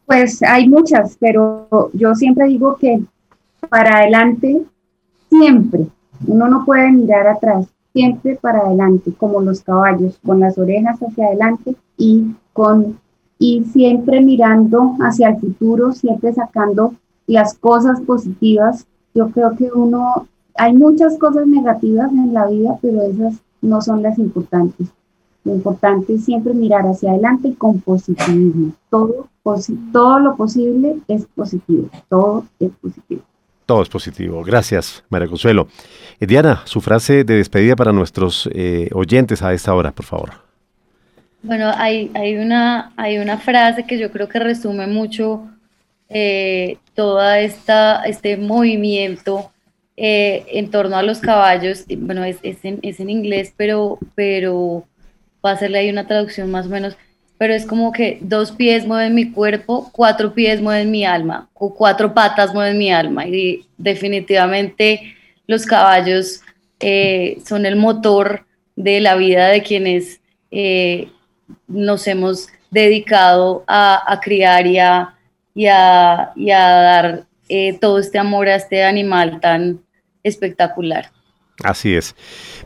[0.08, 3.00] Pues hay muchas, pero yo siempre digo que
[3.70, 4.62] para adelante,
[5.30, 5.86] siempre,
[6.28, 11.28] uno no puede mirar atrás siempre para adelante, como los caballos, con las orejas hacia
[11.28, 13.00] adelante y con
[13.39, 16.93] y siempre mirando hacia el futuro, siempre sacando
[17.26, 18.86] las cosas positivas.
[19.14, 24.02] Yo creo que uno, hay muchas cosas negativas en la vida, pero esas no son
[24.02, 24.88] las importantes.
[25.46, 28.74] Lo importante es siempre mirar hacia adelante con positivismo.
[28.89, 29.28] Todo,
[29.93, 33.22] todo lo posible es positivo, todo es positivo.
[33.66, 34.43] Todo es positivo.
[34.43, 35.68] Gracias, María Consuelo.
[36.20, 40.34] Eh, Diana, su frase de despedida para nuestros eh, oyentes a esta hora, por favor.
[41.41, 45.47] Bueno, hay, hay, una, hay una frase que yo creo que resume mucho
[46.09, 46.78] eh,
[47.39, 49.51] esta este movimiento
[49.97, 51.86] en torno a los caballos.
[51.97, 54.86] Bueno, es, es, en, es en inglés, pero, pero
[55.43, 56.97] va a hacerle ahí una traducción más o menos
[57.38, 61.74] pero es como que dos pies mueven mi cuerpo, cuatro pies mueven mi alma, o
[61.74, 63.28] cuatro patas mueven mi alma.
[63.28, 65.16] Y definitivamente
[65.48, 66.42] los caballos
[66.80, 70.22] eh, son el motor de la vida de quienes
[70.52, 71.10] eh,
[71.68, 75.16] nos hemos dedicado a, criar y a,
[75.54, 79.82] y a, dar eh, todo este amor a este animal tan
[80.24, 81.12] espectacular.
[81.64, 82.16] Así es.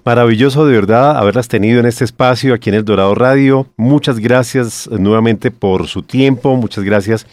[0.04, 3.68] Maravilloso de verdad haberlas tenido en este espacio aquí en el Dorado Radio.
[3.78, 7.28] Muchas gracias nuevamente por su tiempo, muchas gracias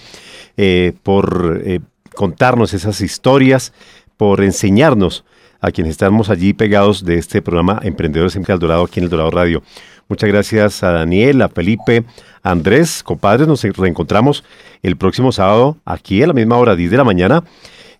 [0.58, 1.80] eh, por eh,
[2.14, 3.72] contarnos esas historias,
[4.16, 5.24] por enseñarnos
[5.60, 9.10] a quienes estamos allí pegados de este programa Emprendedores en El Dorado aquí en el
[9.10, 9.62] Dorado Radio.
[10.08, 12.04] Muchas gracias a Daniel, a Felipe,
[12.42, 13.48] a Andrés, compadres.
[13.48, 14.44] Nos reencontramos
[14.82, 17.42] el próximo sábado aquí a la misma hora, 10 de la mañana.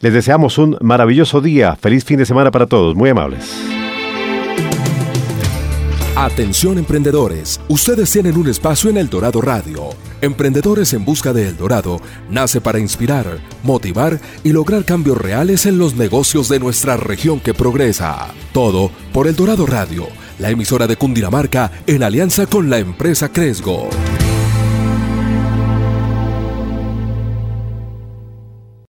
[0.00, 3.77] Les deseamos un maravilloso día, feliz fin de semana para todos, muy amables.
[6.20, 9.90] Atención emprendedores, ustedes tienen un espacio en El Dorado Radio.
[10.20, 15.78] Emprendedores en Busca de El Dorado nace para inspirar, motivar y lograr cambios reales en
[15.78, 18.34] los negocios de nuestra región que progresa.
[18.52, 20.08] Todo por El Dorado Radio,
[20.40, 23.88] la emisora de Cundinamarca en alianza con la empresa Cresgo.